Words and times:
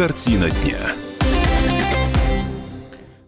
Картина 0.00 0.48
дня. 0.48 0.78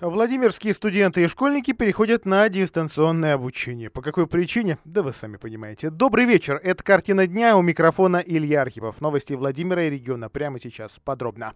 Владимирские 0.01 0.73
студенты 0.73 1.23
и 1.23 1.29
школьники 1.29 1.75
переходят 1.75 2.25
на 2.25 2.49
дистанционное 2.49 3.35
обучение. 3.35 3.91
По 3.91 4.01
какой 4.01 4.27
причине? 4.27 4.79
Да 4.87 5.03
вы 5.03 5.13
сами 5.13 5.37
понимаете. 5.37 5.91
Добрый 5.91 6.25
вечер. 6.25 6.59
Это 6.65 6.83
«Картина 6.83 7.27
дня». 7.27 7.59
У 7.59 7.61
микрофона 7.61 8.25
Илья 8.25 8.63
Архипов. 8.63 9.03
Новости 9.03 9.35
Владимира 9.35 9.85
и 9.85 9.91
региона 9.91 10.31
прямо 10.31 10.59
сейчас 10.59 10.99
подробно. 11.05 11.53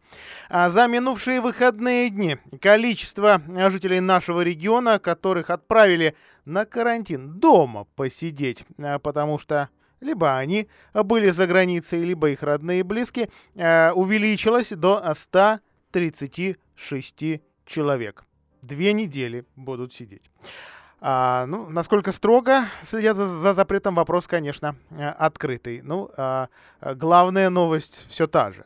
А 0.50 0.68
за 0.68 0.87
минувшие 0.87 1.41
выходные 1.41 2.11
дни 2.11 2.37
количество 2.61 3.41
жителей 3.71 4.01
нашего 4.01 4.43
региона, 4.43 4.98
которых 4.98 5.48
отправили 5.48 6.14
на 6.45 6.67
карантин 6.67 7.41
дома 7.41 7.87
посидеть, 7.96 8.67
а, 8.79 8.98
потому 8.98 9.39
что 9.39 9.71
либо 10.00 10.36
они 10.36 10.68
были 10.94 11.30
за 11.30 11.46
границей, 11.46 12.04
либо 12.04 12.30
их 12.30 12.42
родные 12.42 12.80
и 12.80 12.82
близкие, 12.82 13.28
а, 13.56 13.92
увеличилось 13.92 14.70
до 14.70 15.14
136 15.14 17.41
человек 17.64 18.27
две 18.66 18.92
недели 18.92 19.45
будут 19.56 19.95
сидеть. 19.95 20.30
А, 21.01 21.46
ну, 21.46 21.68
насколько 21.68 22.12
строго 22.12 22.66
следят 22.87 23.16
за, 23.16 23.27
за 23.27 23.52
запретом, 23.52 23.95
вопрос, 23.95 24.27
конечно, 24.27 24.77
э, 24.90 25.09
открытый. 25.09 25.82
Ну, 25.82 26.10
а, 26.16 26.48
главная 26.80 27.51
новость 27.51 28.06
все 28.09 28.26
та 28.26 28.51
же 28.51 28.65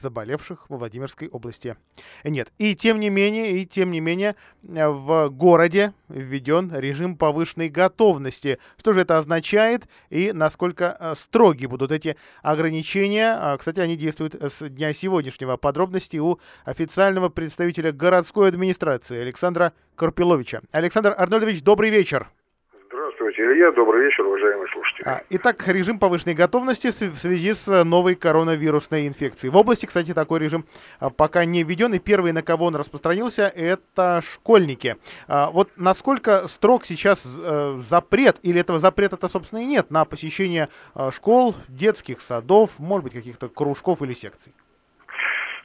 заболевших 0.00 0.68
во 0.68 0.78
Владимирской 0.78 1.28
области 1.28 1.76
нет. 2.24 2.52
И 2.58 2.74
тем 2.74 3.00
не 3.00 3.10
менее, 3.10 3.58
и 3.58 3.66
тем 3.66 3.90
не 3.90 4.00
менее, 4.00 4.36
э, 4.62 4.88
в 4.88 5.28
городе 5.30 5.92
введен 6.08 6.74
режим 6.74 7.16
повышенной 7.16 7.68
готовности. 7.68 8.58
Что 8.78 8.92
же 8.92 9.02
это 9.02 9.16
означает 9.18 9.88
и 10.08 10.32
насколько 10.32 10.96
э, 10.98 11.14
строги 11.16 11.66
будут 11.66 11.92
эти 11.92 12.16
ограничения? 12.42 13.36
А, 13.38 13.56
кстати, 13.56 13.80
они 13.80 13.96
действуют 13.96 14.34
с 14.34 14.68
дня 14.68 14.92
сегодняшнего. 14.92 15.56
Подробности 15.56 16.16
у 16.16 16.38
официального 16.64 17.28
представителя 17.28 17.92
городской 17.92 18.48
администрации 18.48 19.20
Александра 19.20 19.72
Карпиловича. 19.96 20.62
Александр 20.72 21.14
Арнольдович, 21.16 21.62
добрый 21.62 21.90
вечер. 21.90 22.30
Здравствуйте, 23.40 23.54
Илья. 23.54 23.72
Добрый 23.72 24.04
вечер, 24.04 24.26
уважаемые 24.26 24.68
слушатели. 24.72 25.08
А, 25.08 25.22
итак, 25.30 25.66
режим 25.68 25.98
повышенной 25.98 26.34
готовности 26.34 26.88
в 26.88 27.16
связи 27.16 27.54
с 27.54 27.68
э, 27.68 27.84
новой 27.84 28.14
коронавирусной 28.14 29.06
инфекцией. 29.06 29.50
В 29.50 29.56
области, 29.56 29.86
кстати, 29.86 30.12
такой 30.12 30.40
режим 30.40 30.66
а, 30.98 31.10
пока 31.10 31.44
не 31.44 31.62
введен. 31.62 31.94
И 31.94 31.98
первый, 31.98 32.32
на 32.32 32.42
кого 32.42 32.66
он 32.66 32.76
распространился, 32.76 33.44
это 33.48 34.20
школьники. 34.22 34.96
А, 35.26 35.50
вот 35.50 35.70
насколько 35.76 36.48
строг 36.48 36.84
сейчас 36.84 37.24
э, 37.26 37.78
запрет, 37.78 38.38
или 38.42 38.60
этого 38.60 38.78
запрета-то, 38.78 39.28
собственно, 39.28 39.60
и 39.60 39.66
нет, 39.66 39.90
на 39.90 40.04
посещение 40.04 40.68
э, 40.94 41.10
школ, 41.12 41.54
детских 41.68 42.20
садов, 42.20 42.78
может 42.78 43.04
быть, 43.04 43.14
каких-то 43.14 43.48
кружков 43.48 44.02
или 44.02 44.12
секций? 44.12 44.52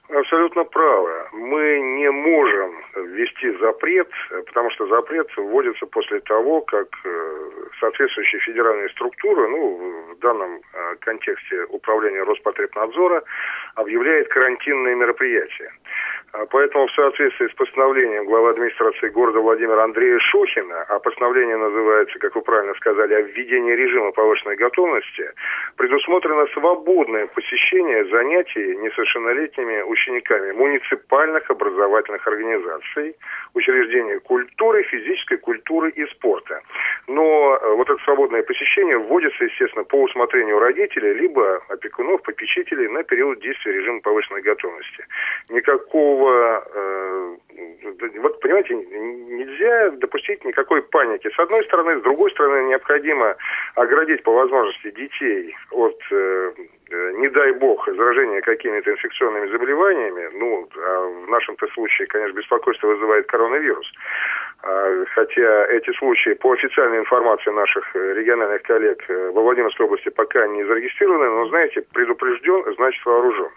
Абсолютно 0.09 0.63
правы. 0.65 1.11
Мы 1.33 1.79
не 1.97 2.11
можем 2.11 2.75
ввести 2.95 3.49
запрет, 3.57 4.07
потому 4.45 4.69
что 4.71 4.85
запрет 4.85 5.27
вводится 5.35 5.87
после 5.87 6.19
того, 6.19 6.61
как 6.61 6.87
э, 7.03 7.51
соответствующие 7.79 8.39
федеральные 8.41 8.89
структуры, 8.89 9.47
ну, 9.47 10.13
в 10.13 10.19
данном 10.19 10.57
э, 10.57 10.95
контексте 10.99 11.63
управление 11.69 12.21
Роспотребнадзора, 12.21 13.23
объявляет 13.75 14.27
карантинные 14.27 14.95
мероприятия. 14.95 15.71
А 16.33 16.45
поэтому 16.47 16.87
в 16.87 16.91
соответствии 16.91 17.47
с 17.47 17.53
постановлением 17.53 18.25
главы 18.25 18.49
администрации 18.49 19.07
города 19.07 19.39
Владимира 19.39 19.83
Андрея 19.83 20.19
Шохина, 20.19 20.83
а 20.89 20.99
постановление 20.99 21.57
называется, 21.57 22.19
как 22.19 22.35
вы 22.35 22.41
правильно 22.41 22.73
сказали, 22.75 23.13
о 23.13 23.21
введении 23.21 23.71
режима 23.71 24.11
повышенной 24.11 24.57
готовности, 24.57 25.31
предусмотрено 25.77 26.47
свободное 26.47 27.27
посещение 27.27 28.05
занятий 28.05 28.75
несовершеннолетними 28.77 29.81
учениками 29.81 30.51
муниципальных 30.53 31.49
образовательных 31.49 32.25
организаций, 32.27 33.15
учреждений 33.53 34.19
культуры, 34.19 34.83
физической 34.83 35.37
культуры 35.37 35.89
и 35.91 36.05
спорта. 36.07 36.61
Но 37.07 37.55
э, 37.55 37.75
вот 37.75 37.89
это 37.89 38.01
свободное 38.03 38.43
посещение 38.43 38.97
вводится, 38.97 39.43
естественно, 39.43 39.83
по 39.83 40.01
усмотрению 40.01 40.59
родителей, 40.59 41.13
либо 41.13 41.61
опекунов, 41.69 42.21
попечителей 42.21 42.87
на 42.87 43.03
период 43.03 43.39
действия 43.41 43.73
режима 43.73 43.99
повышенной 44.01 44.41
готовности. 44.41 45.05
Никакого 45.49 46.63
э, 46.73 47.35
вот 48.17 48.39
понимаете, 48.39 48.75
нельзя 48.75 49.91
допустить 49.91 50.43
никакой 50.45 50.81
паники. 50.81 51.29
С 51.29 51.39
одной 51.39 51.63
стороны, 51.65 51.99
с 51.99 52.03
другой 52.03 52.31
стороны, 52.31 52.67
необходимо 52.69 53.35
оградить 53.75 54.23
по 54.23 54.31
возможности 54.31 54.91
детей 54.91 55.55
от, 55.71 55.99
э, 56.11 56.51
э 56.91 57.11
не 57.17 57.29
дай 57.29 57.51
бог, 57.53 57.87
заражения 57.87 58.41
какими-то 58.41 58.91
инфекционными 58.91 59.47
заболеваниями. 59.51 60.29
Ну, 60.33 60.67
а 60.77 61.25
в 61.25 61.29
нашем-то 61.29 61.67
случае, 61.67 62.07
конечно, 62.07 62.37
беспокойство 62.37 62.87
вызывает 62.87 63.27
коронавирус. 63.27 63.91
А, 64.63 65.05
хотя 65.13 65.65
эти 65.67 65.91
случаи, 65.97 66.33
по 66.33 66.51
официальной 66.53 66.99
информации 66.99 67.51
наших 67.51 67.95
э, 67.95 68.13
региональных 68.13 68.61
коллег 68.63 69.03
во 69.07 69.41
Владимирской 69.41 69.85
области 69.85 70.09
пока 70.09 70.47
не 70.47 70.63
зарегистрированы, 70.63 71.29
но, 71.29 71.47
знаете, 71.49 71.83
предупрежден, 71.93 72.75
значит 72.75 73.05
вооружен. 73.05 73.51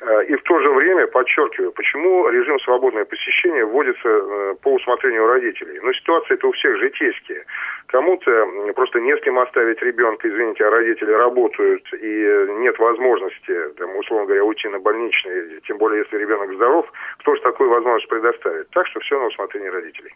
Э, 0.00 0.24
и 0.24 0.34
в 0.34 0.42
то 0.42 0.58
же 0.60 0.70
время, 0.72 1.06
подчеркиваю, 1.06 1.72
почему 1.72 2.28
режим 2.28 2.58
свободное 2.60 3.04
посещение 3.04 3.64
вводится 3.64 4.08
э, 4.08 4.54
по 4.62 4.74
усмотрению 4.74 5.26
родителей. 5.26 5.78
Но 5.82 5.92
ситуация 5.92 6.34
это 6.34 6.48
у 6.48 6.52
всех 6.52 6.76
житейские. 6.78 7.44
Кому-то 7.86 8.72
просто 8.74 9.00
не 9.00 9.16
с 9.16 9.20
кем 9.20 9.38
оставить 9.38 9.80
ребенка, 9.82 10.28
извините, 10.28 10.64
а 10.64 10.70
родители 10.70 11.12
работают, 11.12 11.86
и 11.92 12.46
нет 12.58 12.78
возможности, 12.78 13.54
там, 13.78 13.96
условно 13.96 14.26
говоря, 14.26 14.44
уйти 14.44 14.68
на 14.68 14.80
больничный, 14.80 15.60
тем 15.66 15.78
более 15.78 16.00
если 16.00 16.18
ребенок 16.18 16.52
здоров, 16.54 16.90
кто 17.18 17.36
же 17.36 17.42
такую 17.42 17.70
возможность 17.70 18.08
предоставит? 18.08 18.68
Так 18.70 18.86
что 18.88 19.00
все 19.00 19.18
на 19.18 19.26
усмотрение 19.26 19.70
родителей. 19.70 20.12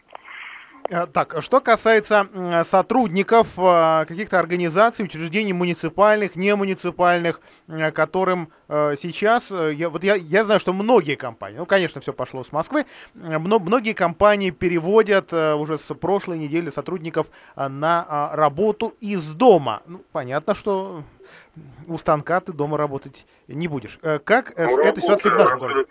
Э, 0.89 1.05
так, 1.05 1.41
что 1.41 1.61
касается 1.61 2.27
сотрудников 2.63 3.47
э, 3.57 4.05
каких-то 4.07 4.39
организаций, 4.39 5.05
учреждений 5.05 5.53
муниципальных, 5.53 6.35
не 6.35 6.55
муниципальных, 6.55 7.41
э, 7.67 7.91
которым 7.91 8.51
сейчас, 8.69 9.49
я, 9.49 9.89
вот 9.89 10.03
я, 10.03 10.13
я 10.13 10.43
знаю, 10.43 10.59
что 10.59 10.73
многие 10.73 11.15
компании, 11.15 11.57
ну, 11.57 11.65
конечно, 11.65 12.01
все 12.01 12.13
пошло 12.13 12.43
с 12.43 12.51
Москвы, 12.51 12.85
но 13.15 13.57
многие 13.57 13.93
компании 13.93 14.51
переводят 14.51 15.33
уже 15.33 15.79
с 15.79 15.91
прошлой 15.95 16.37
недели 16.37 16.69
сотрудников 16.69 17.31
на 17.55 18.29
работу 18.31 18.93
из 18.99 19.33
дома. 19.33 19.81
Ну, 19.87 20.03
понятно, 20.11 20.53
что 20.53 21.03
у 21.87 21.97
станка 21.97 22.39
ты 22.39 22.53
дома 22.53 22.77
работать 22.77 23.25
не 23.47 23.67
будешь. 23.67 23.99
Как 24.25 24.53
ну, 24.57 24.79
эта 24.79 25.01
ситуация 25.01 25.31
в 25.31 25.37
нашем 25.37 25.59
городе? 25.59 25.85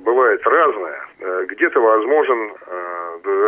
Бывает 0.00 0.40
разное. 0.44 1.00
Где-то 1.46 1.80
возможен 1.80 2.52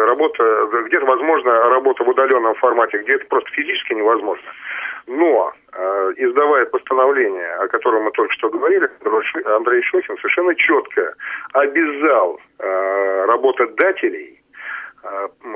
работа, 0.06 0.68
где-то 0.86 1.04
возможно 1.06 1.50
работа 1.70 2.04
в 2.04 2.08
удаленном 2.08 2.54
формате, 2.56 2.98
где-то 2.98 3.26
просто 3.26 3.50
физически 3.50 3.94
невозможно. 3.94 4.48
Но 5.06 5.52
э, 5.72 6.12
издавая 6.16 6.64
постановление, 6.66 7.52
о 7.54 7.68
котором 7.68 8.04
мы 8.04 8.10
только 8.12 8.32
что 8.34 8.48
говорили, 8.48 8.88
Андрей 9.56 9.82
Шохин 9.82 10.16
совершенно 10.16 10.54
четко 10.54 11.14
обязал 11.52 12.40
э, 12.58 13.24
работодателей 13.26 14.40
э, 14.40 14.43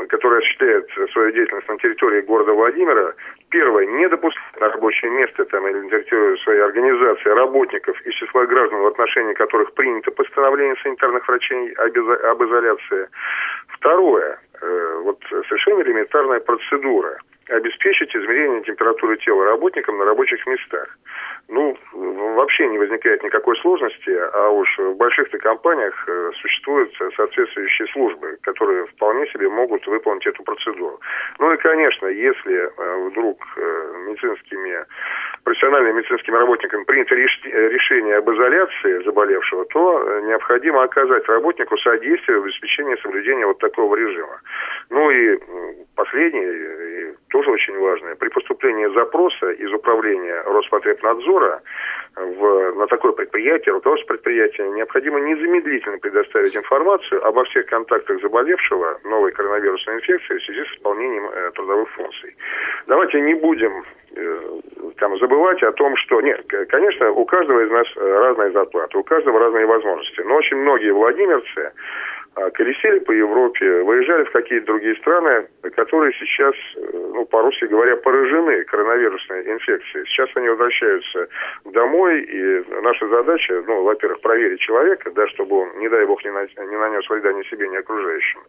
которые 0.08 0.38
осуществляют 0.38 0.90
свою 1.12 1.32
деятельность 1.32 1.68
на 1.68 1.78
территории 1.78 2.20
города 2.22 2.52
Владимира, 2.52 3.14
первое, 3.50 3.86
не 3.86 4.08
допускать 4.08 4.60
на 4.60 4.68
рабочее 4.68 5.10
место 5.10 5.44
там, 5.46 5.66
или 5.66 5.78
на 5.78 5.88
территорию 5.88 6.36
своей 6.38 6.60
организации 6.60 7.30
работников 7.30 8.00
из 8.02 8.14
числа 8.14 8.46
граждан, 8.46 8.80
в 8.80 8.86
отношении 8.86 9.34
которых 9.34 9.72
принято 9.74 10.10
постановление 10.10 10.76
санитарных 10.82 11.26
врачей 11.26 11.72
об 11.72 12.42
изоляции. 12.44 13.08
Второе, 13.68 14.38
э, 14.60 15.00
вот 15.04 15.18
совершенно 15.48 15.82
элементарная 15.82 16.40
процедура 16.40 17.18
обеспечить 17.48 18.14
измерение 18.14 18.62
температуры 18.62 19.16
тела 19.18 19.44
работникам 19.46 19.98
на 19.98 20.04
рабочих 20.04 20.46
местах. 20.46 20.88
Ну, 21.48 21.74
вообще 21.94 22.68
не 22.68 22.78
возникает 22.78 23.22
никакой 23.22 23.56
сложности, 23.58 24.10
а 24.10 24.50
уж 24.50 24.68
в 24.78 24.96
больших-то 24.96 25.38
компаниях 25.38 25.94
э, 26.06 26.30
существуют 26.42 26.92
соответствующие 27.16 27.88
службы, 27.88 28.36
которые 28.42 28.84
вполне 28.86 29.26
себе 29.28 29.48
могут 29.48 29.86
выполнить 29.86 30.26
эту 30.26 30.42
процедуру. 30.42 31.00
Ну 31.38 31.50
и, 31.52 31.56
конечно, 31.56 32.06
если 32.06 32.54
э, 32.54 33.08
вдруг 33.08 33.38
медицинскими 34.08 34.84
профессиональными 35.44 35.98
медицинскими 35.98 36.36
работниками 36.36 36.84
принято 36.84 37.14
решение 37.14 38.16
об 38.16 38.30
изоляции 38.30 39.02
заболевшего, 39.04 39.64
то 39.66 40.02
э, 40.02 40.20
необходимо 40.26 40.82
оказать 40.82 41.26
работнику 41.28 41.78
содействие 41.78 42.40
в 42.40 42.44
обеспечении 42.44 42.96
соблюдения 42.96 43.46
вот 43.46 43.58
такого 43.58 43.96
режима. 43.96 44.40
Ну 44.90 45.10
и 45.10 45.38
последнее, 45.96 46.52
и 46.52 47.14
тоже 47.30 47.50
очень 47.50 47.78
важное, 47.78 48.14
при 48.16 48.28
поступлении 48.28 48.86
запроса 48.94 49.50
из 49.52 49.72
управления 49.72 50.42
Роспотребнадзора 50.44 51.37
надзора 51.38 51.62
в, 52.16 52.72
на 52.74 52.86
такое 52.88 53.12
предприятие, 53.12 53.74
руководство 53.74 54.14
предприятия, 54.14 54.68
необходимо 54.70 55.20
незамедлительно 55.20 55.98
предоставить 55.98 56.56
информацию 56.56 57.24
обо 57.24 57.44
всех 57.44 57.66
контактах 57.66 58.20
заболевшего 58.20 58.98
новой 59.04 59.30
коронавирусной 59.32 59.96
инфекцией 59.96 60.40
в 60.40 60.44
связи 60.44 60.64
с 60.64 60.76
исполнением 60.76 61.28
э, 61.28 61.50
трудовых 61.54 61.88
функций. 61.90 62.36
Давайте 62.88 63.20
не 63.20 63.34
будем 63.34 63.84
э, 64.16 64.60
там 64.96 65.16
забывать 65.18 65.62
о 65.62 65.72
том, 65.72 65.96
что 65.96 66.20
нет, 66.20 66.44
конечно, 66.68 67.10
у 67.12 67.24
каждого 67.24 67.60
из 67.60 67.70
нас 67.70 67.86
разная 67.96 68.50
зарплата, 68.50 68.98
у 68.98 69.04
каждого 69.04 69.38
разные 69.38 69.66
возможности, 69.66 70.20
но 70.22 70.36
очень 70.36 70.56
многие 70.56 70.90
владимирцы 70.90 71.72
колесили 72.54 72.98
по 73.00 73.12
Европе, 73.12 73.82
выезжали 73.82 74.24
в 74.24 74.32
какие-то 74.32 74.66
другие 74.66 74.94
страны, 74.96 75.48
которые 75.76 76.12
сейчас, 76.14 76.54
э, 76.76 77.10
ну, 77.14 77.24
по-русски 77.26 77.64
говоря, 77.64 77.96
поражены 77.96 78.64
коронавирусной 78.64 79.52
инфекцией. 79.52 80.06
Сейчас 80.06 80.28
они 80.34 80.48
возвращаются 80.48 81.28
домой, 81.64 82.22
и 82.22 82.64
наша 82.82 83.08
задача, 83.08 83.62
ну, 83.66 83.82
во-первых, 83.82 84.20
проверить 84.20 84.60
человека, 84.60 85.10
да, 85.10 85.26
чтобы 85.28 85.62
он, 85.62 85.78
не 85.78 85.88
дай 85.88 86.06
бог, 86.06 86.24
не, 86.24 86.30
на, 86.30 86.44
не 86.44 86.76
нанес 86.76 87.08
вреда 87.08 87.32
ни 87.32 87.42
себе, 87.44 87.68
ни 87.68 87.76
окружающим. 87.76 88.40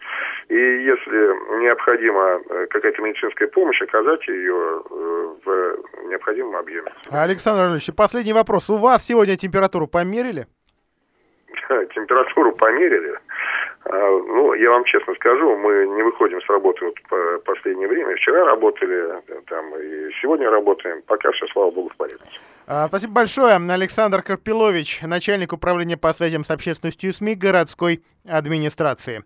И 0.50 0.56
если 0.56 1.60
необходима 1.62 2.42
э, 2.50 2.68
какая-то 2.70 3.02
медицинская 3.02 3.48
помощь, 3.48 3.82
оказать 3.82 4.28
ее 4.28 4.82
э, 4.90 5.30
в 5.46 6.08
необходимом 6.10 6.56
объеме. 6.56 6.92
Александр 7.10 7.72
Ильич, 7.72 7.90
последний 7.96 8.34
вопрос. 8.34 8.70
У 8.70 8.78
вас 8.78 9.06
сегодня 9.06 9.38
температуру 9.38 9.88
померили? 9.88 10.48
Температуру 11.96 12.54
померили. 12.54 13.18
А, 13.92 13.96
ну, 13.96 14.54
я 14.54 14.70
вам 14.70 14.84
честно 14.86 15.16
скажу, 15.16 15.58
мы 15.58 15.88
не 15.88 16.04
выходим 16.04 16.40
с 16.42 16.48
работы 16.48 16.86
вот 16.86 16.96
по 17.10 17.40
последнее 17.52 17.88
время. 17.88 18.16
Вчера 18.18 18.46
работали, 18.46 19.20
там, 19.48 19.76
и 19.78 20.12
сегодня 20.22 20.50
работаем. 20.52 21.02
Пока 21.08 21.32
все, 21.32 21.48
слава 21.48 21.72
богу, 21.72 21.90
в 21.90 21.98
порядке. 21.98 22.40
А, 22.68 22.88
спасибо 22.88 23.14
большое. 23.14 23.56
Александр 23.56 24.22
Карпилович, 24.22 25.02
начальник 25.02 25.54
управления 25.54 25.98
по 25.98 26.14
связям 26.14 26.44
с 26.44 26.52
общественностью 26.52 27.12
СМИ 27.12 27.34
городской 27.34 28.04
администрации. 28.30 29.24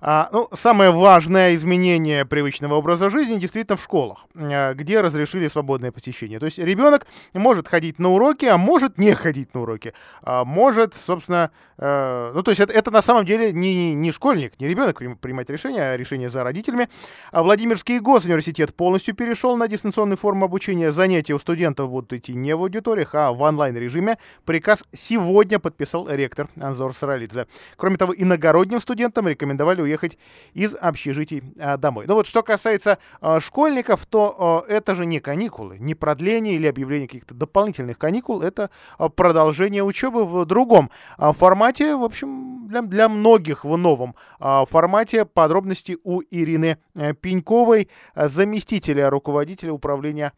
А, 0.00 0.28
ну, 0.32 0.48
самое 0.52 0.90
важное 0.90 1.54
изменение 1.54 2.24
привычного 2.24 2.74
образа 2.74 3.08
жизни 3.08 3.38
действительно 3.38 3.76
в 3.76 3.82
школах, 3.82 4.26
а, 4.34 4.74
где 4.74 5.00
разрешили 5.00 5.48
свободное 5.48 5.92
посещение. 5.92 6.38
То 6.38 6.46
есть 6.46 6.58
ребенок 6.58 7.06
может 7.32 7.68
ходить 7.68 7.98
на 7.98 8.10
уроки, 8.10 8.44
а 8.44 8.58
может 8.58 8.98
не 8.98 9.14
ходить 9.14 9.54
на 9.54 9.62
уроки. 9.62 9.94
А, 10.22 10.44
может, 10.44 10.94
собственно, 10.94 11.50
э, 11.78 12.32
ну, 12.34 12.42
то 12.42 12.50
есть 12.50 12.60
это, 12.60 12.72
это 12.72 12.90
на 12.90 13.02
самом 13.02 13.24
деле 13.24 13.52
не, 13.52 13.94
не 13.94 14.12
школьник, 14.12 14.60
не 14.60 14.68
ребенок 14.68 14.98
принимать 15.20 15.48
решение, 15.48 15.92
а 15.92 15.96
решение 15.96 16.28
за 16.28 16.44
родителями. 16.44 16.88
А 17.32 17.42
Владимирский 17.42 17.98
госуниверситет 17.98 18.74
полностью 18.74 19.14
перешел 19.14 19.56
на 19.56 19.68
дистанционную 19.68 20.18
форму 20.18 20.44
обучения. 20.44 20.92
Занятия 20.92 21.34
у 21.34 21.38
студентов 21.38 21.90
будут 21.90 22.12
идти 22.12 22.34
не 22.34 22.54
в 22.54 22.60
аудиториях, 22.60 23.14
а 23.14 23.32
в 23.32 23.40
онлайн-режиме. 23.40 24.18
Приказ 24.44 24.84
сегодня 24.92 25.58
подписал 25.58 26.08
ректор 26.08 26.48
Анзор 26.60 26.94
Саралидзе. 26.94 27.46
Кроме 27.76 27.96
того, 27.96 28.12
иногородним 28.44 28.80
студентам 28.80 29.26
рекомендовали 29.26 29.80
уехать 29.80 30.18
из 30.52 30.74
общежитий 30.74 31.42
а, 31.58 31.76
домой. 31.76 32.04
Но 32.06 32.14
вот 32.14 32.26
что 32.26 32.42
касается 32.42 32.98
а, 33.20 33.40
школьников, 33.40 34.04
то 34.06 34.64
а, 34.68 34.70
это 34.70 34.94
же 34.94 35.06
не 35.06 35.20
каникулы, 35.20 35.78
не 35.78 35.94
продление 35.94 36.54
или 36.54 36.66
объявление 36.66 37.08
каких-то 37.08 37.34
дополнительных 37.34 37.98
каникул, 37.98 38.42
это 38.42 38.70
продолжение 39.16 39.82
учебы 39.82 40.24
в 40.24 40.44
другом 40.44 40.90
формате, 41.18 41.96
в 41.96 42.04
общем, 42.04 42.68
для, 42.68 42.82
для 42.82 43.08
многих 43.08 43.64
в 43.64 43.76
новом 43.76 44.14
формате. 44.38 45.24
Подробности 45.24 45.98
у 46.04 46.20
Ирины 46.30 46.78
э, 46.94 47.14
Пеньковой, 47.14 47.88
заместителя 48.14 49.10
руководителя 49.10 49.72
управления 49.72 50.32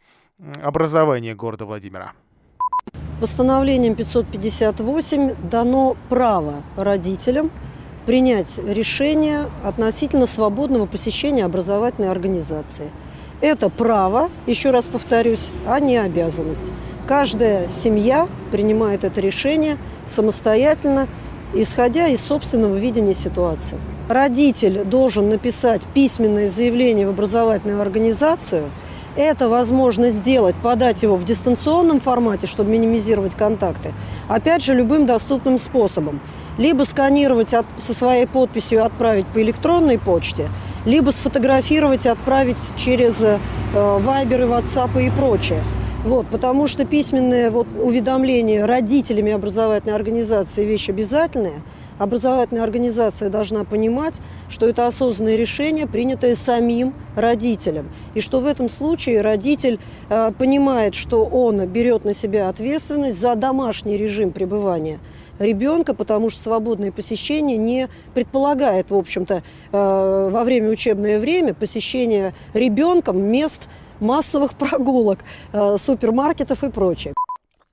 образования 0.62 1.34
города 1.34 1.64
Владимира. 1.64 2.12
Постановлением 3.20 3.94
558 3.94 5.48
дано 5.50 5.96
право 6.08 6.62
родителям 6.76 7.50
принять 8.06 8.58
решение 8.58 9.46
относительно 9.64 10.26
свободного 10.26 10.86
посещения 10.86 11.44
образовательной 11.44 12.10
организации. 12.10 12.90
Это 13.40 13.68
право, 13.68 14.30
еще 14.46 14.70
раз 14.70 14.86
повторюсь, 14.86 15.50
а 15.66 15.80
не 15.80 15.98
обязанность. 15.98 16.70
Каждая 17.06 17.68
семья 17.68 18.28
принимает 18.50 19.04
это 19.04 19.20
решение 19.20 19.76
самостоятельно, 20.06 21.08
исходя 21.52 22.08
из 22.08 22.20
собственного 22.20 22.76
видения 22.76 23.14
ситуации. 23.14 23.78
Родитель 24.08 24.84
должен 24.84 25.28
написать 25.28 25.82
письменное 25.92 26.48
заявление 26.48 27.06
в 27.06 27.10
образовательную 27.10 27.82
организацию– 27.82 28.70
это 29.16 29.48
возможно 29.48 30.10
сделать, 30.10 30.54
подать 30.56 31.02
его 31.02 31.16
в 31.16 31.24
дистанционном 31.24 32.00
формате, 32.00 32.46
чтобы 32.46 32.70
минимизировать 32.70 33.34
контакты. 33.34 33.94
Опять 34.28 34.62
же, 34.62 34.74
любым 34.74 35.06
доступным 35.06 35.58
способом. 35.58 36.20
Либо 36.58 36.84
сканировать 36.84 37.54
от, 37.54 37.66
со 37.78 37.92
своей 37.92 38.26
подписью 38.26 38.78
и 38.78 38.82
отправить 38.82 39.26
по 39.26 39.42
электронной 39.42 39.98
почте, 39.98 40.48
либо 40.84 41.10
сфотографировать 41.10 42.06
и 42.06 42.08
отправить 42.08 42.56
через 42.76 43.16
э, 43.20 43.38
Viber 43.74 44.42
и 44.42 44.48
WhatsApp 44.48 45.06
и 45.06 45.10
прочее. 45.10 45.62
Вот, 46.04 46.26
потому 46.28 46.66
что 46.66 46.84
письменное 46.84 47.50
вот, 47.50 47.66
уведомление 47.82 48.64
родителями 48.64 49.32
образовательной 49.32 49.94
организации– 49.94 50.64
вещь 50.66 50.88
обязательная– 50.88 51.62
образовательная 51.98 52.62
организация 52.62 53.30
должна 53.30 53.64
понимать, 53.64 54.20
что 54.48 54.68
это 54.68 54.86
осознанное 54.86 55.36
решение, 55.36 55.86
принятое 55.86 56.36
самим 56.36 56.94
родителем. 57.14 57.90
И 58.14 58.20
что 58.20 58.40
в 58.40 58.46
этом 58.46 58.68
случае 58.68 59.20
родитель 59.20 59.78
э, 60.08 60.32
понимает, 60.38 60.94
что 60.94 61.24
он 61.24 61.66
берет 61.66 62.04
на 62.04 62.14
себя 62.14 62.48
ответственность 62.48 63.20
за 63.20 63.34
домашний 63.34 63.96
режим 63.96 64.32
пребывания 64.32 65.00
ребенка, 65.38 65.94
потому 65.94 66.30
что 66.30 66.42
свободное 66.42 66.92
посещение 66.92 67.56
не 67.56 67.88
предполагает, 68.14 68.90
в 68.90 68.96
общем-то, 68.96 69.42
э, 69.72 70.30
во 70.32 70.44
время 70.44 70.70
учебное 70.70 71.18
время 71.18 71.54
посещение 71.54 72.34
ребенком 72.54 73.20
мест 73.20 73.68
массовых 74.00 74.54
прогулок, 74.58 75.20
э, 75.52 75.76
супермаркетов 75.78 76.64
и 76.64 76.70
прочее. 76.70 77.14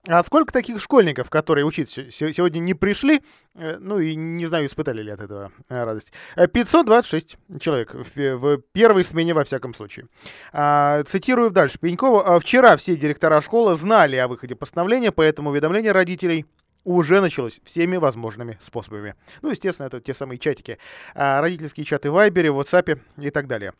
А 0.05 0.21
сколько 0.21 0.51
таких 0.51 0.81
школьников, 0.81 1.29
которые 1.29 1.63
учиться 1.63 2.11
сегодня 2.11 2.59
не 2.59 2.73
пришли, 2.73 3.21
э, 3.55 3.77
ну 3.79 3.99
и 3.99 4.15
не 4.15 4.45
знаю, 4.47 4.65
испытали 4.65 5.01
ли 5.01 5.09
от 5.09 5.21
этого 5.21 5.53
э, 5.69 5.81
радость? 5.81 6.11
526 6.35 7.37
э, 7.47 7.59
человек 7.59 7.93
в 7.93 8.57
первой 8.73 9.05
смене 9.05 9.33
во 9.33 9.45
всяком 9.45 9.73
случае. 9.73 10.07
А, 10.51 11.03
цитирую 11.03 11.51
дальше 11.51 11.79
Пенькова. 11.79 12.35
«А 12.35 12.39
«Вчера 12.41 12.75
все 12.75 12.97
директора 12.97 13.39
школы 13.39 13.75
знали 13.75 14.17
о 14.17 14.27
выходе 14.27 14.55
постановления, 14.55 15.13
поэтому 15.13 15.51
уведомление 15.51 15.93
родителей 15.93 16.45
уже 16.83 17.21
началось 17.21 17.61
всеми 17.63 17.95
возможными 17.95 18.57
способами. 18.61 19.15
Ну, 19.41 19.51
естественно, 19.51 19.87
это 19.87 20.01
те 20.01 20.13
самые 20.13 20.37
чатики. 20.37 20.79
А, 21.15 21.39
родительские 21.39 21.85
чаты 21.85 22.11
в 22.11 22.15
Вайбере, 22.15 22.51
в 22.51 22.59
WhatsApp 22.59 22.99
и 23.17 23.29
так 23.29 23.47
далее. 23.47 23.73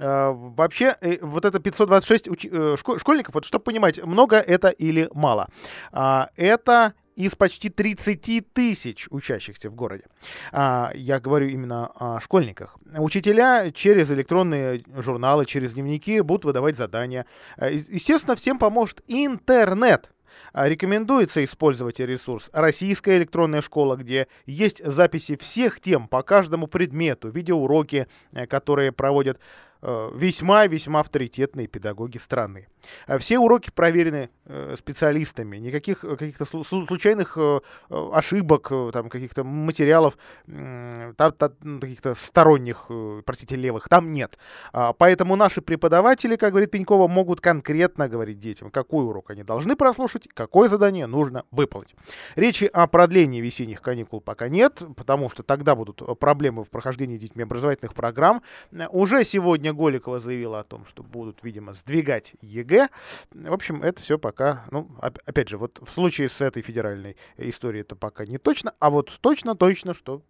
А, 0.00 0.32
вообще, 0.32 0.96
э, 1.00 1.18
вот 1.20 1.44
это 1.44 1.58
526 1.58 2.28
уч... 2.28 2.46
Э, 2.50 2.76
школьников, 2.76 3.34
вот 3.34 3.44
чтобы 3.44 3.64
понимать, 3.64 4.02
много 4.02 4.36
это 4.36 4.68
или 4.68 5.08
мало. 5.12 5.48
А, 5.92 6.30
это 6.36 6.94
из 7.16 7.34
почти 7.34 7.68
30 7.68 8.52
тысяч 8.52 9.08
учащихся 9.10 9.70
в 9.70 9.74
городе. 9.74 10.04
А, 10.52 10.92
я 10.94 11.18
говорю 11.18 11.48
именно 11.48 11.90
о 11.98 12.20
школьниках. 12.20 12.78
Учителя 12.96 13.72
через 13.72 14.10
электронные 14.12 14.84
журналы, 14.96 15.44
через 15.44 15.74
дневники 15.74 16.20
будут 16.20 16.44
выдавать 16.44 16.76
задания. 16.76 17.26
Естественно, 17.60 18.36
всем 18.36 18.58
поможет 18.58 19.02
интернет. 19.08 20.12
Рекомендуется 20.54 21.44
использовать 21.44 22.00
ресурс 22.00 22.50
«Российская 22.52 23.18
электронная 23.18 23.60
школа», 23.60 23.96
где 23.96 24.28
есть 24.46 24.84
записи 24.84 25.36
всех 25.36 25.80
тем 25.80 26.08
по 26.08 26.22
каждому 26.22 26.66
предмету, 26.66 27.28
видеоуроки, 27.28 28.06
э, 28.32 28.46
которые 28.46 28.92
проводят 28.92 29.38
весьма-весьма 29.82 31.00
авторитетные 31.00 31.66
педагоги 31.66 32.18
страны. 32.18 32.68
А 33.06 33.18
все 33.18 33.38
уроки 33.38 33.70
проверены 33.70 34.30
э, 34.44 34.74
специалистами, 34.78 35.56
никаких 35.56 36.04
э, 36.04 36.16
каких-то 36.16 36.44
случайных 36.44 37.36
э, 37.36 37.60
ошибок, 37.88 38.72
там, 38.92 39.08
каких-то 39.08 39.44
материалов, 39.44 40.16
там, 40.46 41.34
ну, 41.62 41.80
каких-то 41.80 42.14
сторонних, 42.14 42.86
простите, 43.24 43.56
левых, 43.56 43.88
там 43.88 44.12
нет. 44.12 44.38
А, 44.72 44.92
поэтому 44.92 45.36
наши 45.36 45.60
преподаватели, 45.60 46.36
как 46.36 46.50
говорит 46.50 46.70
Пенькова, 46.70 47.08
могут 47.08 47.40
конкретно 47.40 48.08
говорить 48.08 48.38
детям, 48.38 48.70
какой 48.70 49.04
урок 49.04 49.30
они 49.30 49.42
должны 49.42 49.76
прослушать, 49.76 50.28
какое 50.32 50.68
задание 50.68 51.06
нужно 51.06 51.44
выполнить. 51.50 51.94
Речи 52.36 52.64
о 52.64 52.86
продлении 52.86 53.40
весенних 53.40 53.80
каникул 53.82 54.20
пока 54.20 54.48
нет, 54.48 54.82
потому 54.96 55.28
что 55.30 55.42
тогда 55.42 55.74
будут 55.74 56.02
проблемы 56.18 56.64
в 56.64 56.70
прохождении 56.70 57.18
детьми 57.18 57.42
образовательных 57.42 57.94
программ. 57.94 58.42
Уже 58.90 59.24
сегодня 59.24 59.67
Голикова 59.72 60.20
заявила 60.20 60.60
о 60.60 60.64
том, 60.64 60.84
что 60.86 61.02
будут, 61.02 61.42
видимо, 61.42 61.72
сдвигать 61.72 62.34
ЕГЭ, 62.40 62.88
в 63.30 63.52
общем, 63.52 63.82
это 63.82 64.02
все 64.02 64.18
пока, 64.18 64.64
ну, 64.70 64.90
опять 65.00 65.48
же, 65.48 65.58
вот 65.58 65.78
в 65.80 65.90
случае 65.90 66.28
с 66.28 66.40
этой 66.40 66.62
федеральной 66.62 67.16
историей 67.36 67.82
это 67.82 67.96
пока 67.96 68.24
не 68.24 68.38
точно, 68.38 68.72
а 68.78 68.90
вот 68.90 69.16
точно-точно, 69.20 69.94
что 69.94 70.22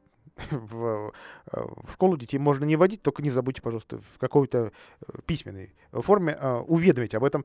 в, 0.51 1.13
в 1.53 1.93
школу 1.93 2.17
детей 2.17 2.39
можно 2.39 2.65
не 2.65 2.77
водить, 2.77 3.03
только 3.03 3.23
не 3.23 3.31
забудьте, 3.31 3.63
пожалуйста, 3.63 3.99
в 3.99 4.19
какой-то 4.19 4.73
письменной 5.27 5.75
форме 5.93 6.37
уведомить 6.67 7.15
об 7.15 7.25
этом 7.25 7.45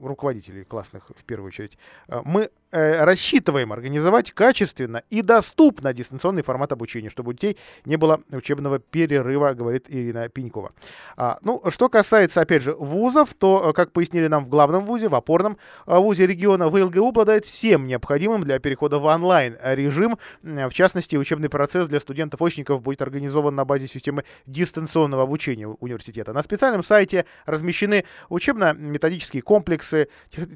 руководителей 0.00 0.64
классных 0.64 1.10
в 1.16 1.24
первую 1.24 1.48
очередь. 1.48 1.78
Мы 2.08 2.50
рассчитываем 2.70 3.72
организовать 3.72 4.32
качественно 4.32 5.02
и 5.10 5.20
доступно 5.20 5.92
дистанционный 5.92 6.42
формат 6.42 6.72
обучения, 6.72 7.10
чтобы 7.10 7.30
у 7.30 7.32
детей 7.34 7.58
не 7.84 7.96
было 7.96 8.22
учебного 8.32 8.78
перерыва, 8.78 9.52
говорит 9.52 9.86
Ирина 9.88 10.28
Пенькова. 10.30 10.72
А, 11.16 11.38
ну, 11.42 11.62
что 11.68 11.90
касается, 11.90 12.40
опять 12.40 12.62
же, 12.62 12.72
вузов, 12.72 13.34
то, 13.34 13.74
как 13.74 13.92
пояснили 13.92 14.26
нам 14.26 14.46
в 14.46 14.48
главном 14.48 14.86
вузе, 14.86 15.10
в 15.10 15.14
опорном 15.14 15.58
вузе 15.84 16.26
региона, 16.26 16.70
ВЛГУ 16.70 17.08
обладает 17.08 17.44
всем 17.44 17.86
необходимым 17.86 18.42
для 18.42 18.58
перехода 18.58 18.98
в 18.98 19.04
онлайн-режим. 19.04 20.16
В 20.42 20.70
частности, 20.70 21.16
учебный 21.16 21.50
процесс 21.50 21.88
для 21.92 22.00
студентов-очников 22.00 22.80
будет 22.82 23.02
организован 23.02 23.54
на 23.54 23.64
базе 23.66 23.86
системы 23.86 24.24
дистанционного 24.46 25.22
обучения 25.22 25.66
университета. 25.68 26.32
На 26.32 26.42
специальном 26.42 26.82
сайте 26.82 27.26
размещены 27.44 28.04
учебно-методические 28.30 29.42
комплексы. 29.42 30.08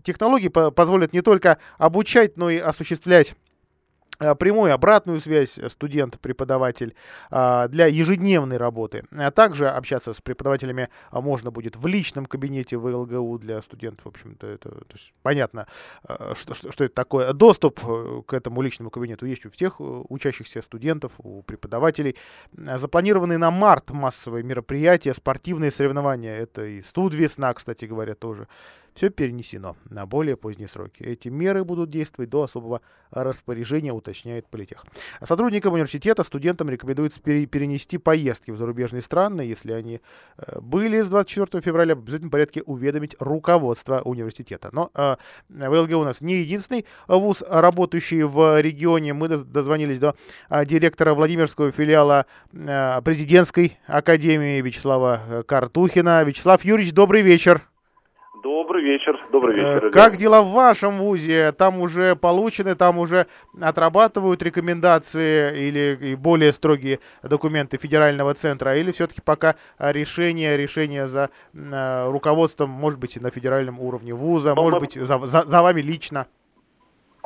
Технологии 0.03 0.49
позволят 0.49 1.13
не 1.13 1.21
только 1.21 1.59
обучать, 1.77 2.39
но 2.39 2.49
и 2.49 2.57
осуществлять 2.57 3.35
прямую 4.19 4.73
обратную 4.73 5.21
связь 5.21 5.59
э, 5.59 5.69
студент-преподаватель 5.69 6.95
а, 7.31 7.69
для 7.69 7.87
ежедневной 7.87 8.57
работы. 8.57 9.05
А 9.13 9.31
также 9.31 9.69
общаться 9.69 10.13
с 10.13 10.21
преподавателями 10.21 10.89
а, 11.11 11.21
можно 11.21 11.51
будет 11.51 11.77
в 11.77 11.87
личном 11.87 12.27
кабинете 12.27 12.77
в 12.77 12.87
ЛГУ 12.87 13.39
для 13.39 13.61
студентов. 13.63 14.05
В 14.05 14.09
общем-то, 14.09 14.47
это 14.47 14.71
то 14.71 14.95
есть, 14.95 15.13
понятно, 15.23 15.67
э, 16.09 16.35
что, 16.35 16.55
что, 16.55 16.73
что 16.73 16.85
это 16.85 16.95
такое. 16.95 17.33
Доступ 17.33 17.81
к 18.27 18.33
этому 18.33 18.63
личному 18.63 18.91
кабинету 18.91 19.27
есть 19.27 19.47
у 19.47 19.51
всех 19.51 19.77
учащихся 19.79 20.63
студентов, 20.63 21.13
у 21.19 21.43
преподавателей. 21.43 22.17
Запланированные 22.53 23.39
на 23.39 23.51
март 23.51 23.91
массовые 23.91 24.43
мероприятия, 24.43 25.15
спортивные 25.15 25.71
соревнования. 25.71 26.37
Это 26.37 26.65
и 26.65 26.83
студ 26.83 27.15
весна, 27.15 27.53
кстати 27.55 27.85
говоря, 27.85 28.15
тоже 28.15 28.49
все 28.97 29.11
перенесено 29.11 29.77
на 29.91 30.07
более 30.07 30.37
поздние 30.37 30.69
сроки. 30.69 31.03
Эти 31.03 31.29
меры 31.29 31.65
будут 31.65 31.91
действовать 31.91 32.31
до 32.31 32.43
особого 32.43 32.81
распоряжения, 33.11 33.93
уточняет 33.93 34.47
Политех. 34.49 34.85
Сотрудникам 35.23 35.75
университета, 35.75 36.25
студентам 36.25 36.71
рекомендуется 36.71 37.21
перенести 37.21 37.99
поездки 37.99 38.51
в 38.51 38.57
зарубежные 38.57 39.03
страны, 39.03 39.43
если 39.43 39.73
они 39.73 40.01
э, 40.39 40.61
были 40.61 41.03
с 41.03 41.09
24 41.09 41.63
февраля, 41.63 41.95
в 41.95 41.99
обязательном 41.99 42.31
порядке 42.31 42.63
уведомить 42.63 43.17
руководство 43.19 44.01
университета. 44.01 44.71
Но 44.73 44.91
э, 44.95 45.17
ВЛГ 45.49 45.93
у 45.93 46.05
нас 46.05 46.21
не 46.21 46.37
единственный 46.37 46.87
вуз, 47.07 47.43
работающий 47.47 48.23
в 48.23 48.61
регионе. 48.61 49.13
Мы 49.13 49.29
дозвонились 49.29 49.99
до 49.99 50.17
э, 50.49 50.65
директора 50.65 51.15
Владимирского 51.15 51.71
филиала 51.71 52.27
э, 52.53 53.03
президентской 53.03 53.79
академии 53.87 54.61
Вячеслава 54.63 55.45
Картухина. 55.47 56.25
Вячеслав 56.25 56.65
Юрьевич, 56.65 56.95
добрый 56.95 57.23
вечер. 57.23 57.63
Добрый 58.43 58.85
вечер, 58.85 59.19
добрый 59.33 59.55
э, 59.55 59.59
вечер. 59.59 59.91
Как 59.91 60.17
дела 60.17 60.43
в 60.43 60.51
вашем 60.51 60.99
ВУЗе? 60.99 61.53
Там 61.53 61.81
уже 61.81 62.17
получены, 62.17 62.75
там 62.75 62.99
уже 62.99 63.27
отрабатывают 63.61 64.43
рекомендации 64.43 65.69
или 65.69 66.15
более 66.15 66.53
строгие 66.53 67.01
документы 67.23 67.79
федерального 67.79 68.35
центра? 68.35 68.77
Или 68.77 68.93
все-таки 68.93 69.21
пока 69.21 69.57
решение, 69.79 70.57
решение 70.57 71.07
за 71.07 71.31
э, 71.55 72.11
руководством, 72.11 72.71
может 72.71 72.99
быть, 72.99 73.21
на 73.21 73.31
федеральном 73.31 73.81
уровне 73.81 74.13
ВУЗа, 74.13 74.55
Но 74.55 74.63
может 74.63 74.81
мы... 74.81 74.87
быть, 74.87 74.95
за, 74.95 75.19
за, 75.19 75.43
за 75.43 75.63
вами 75.63 75.81
лично? 75.81 76.27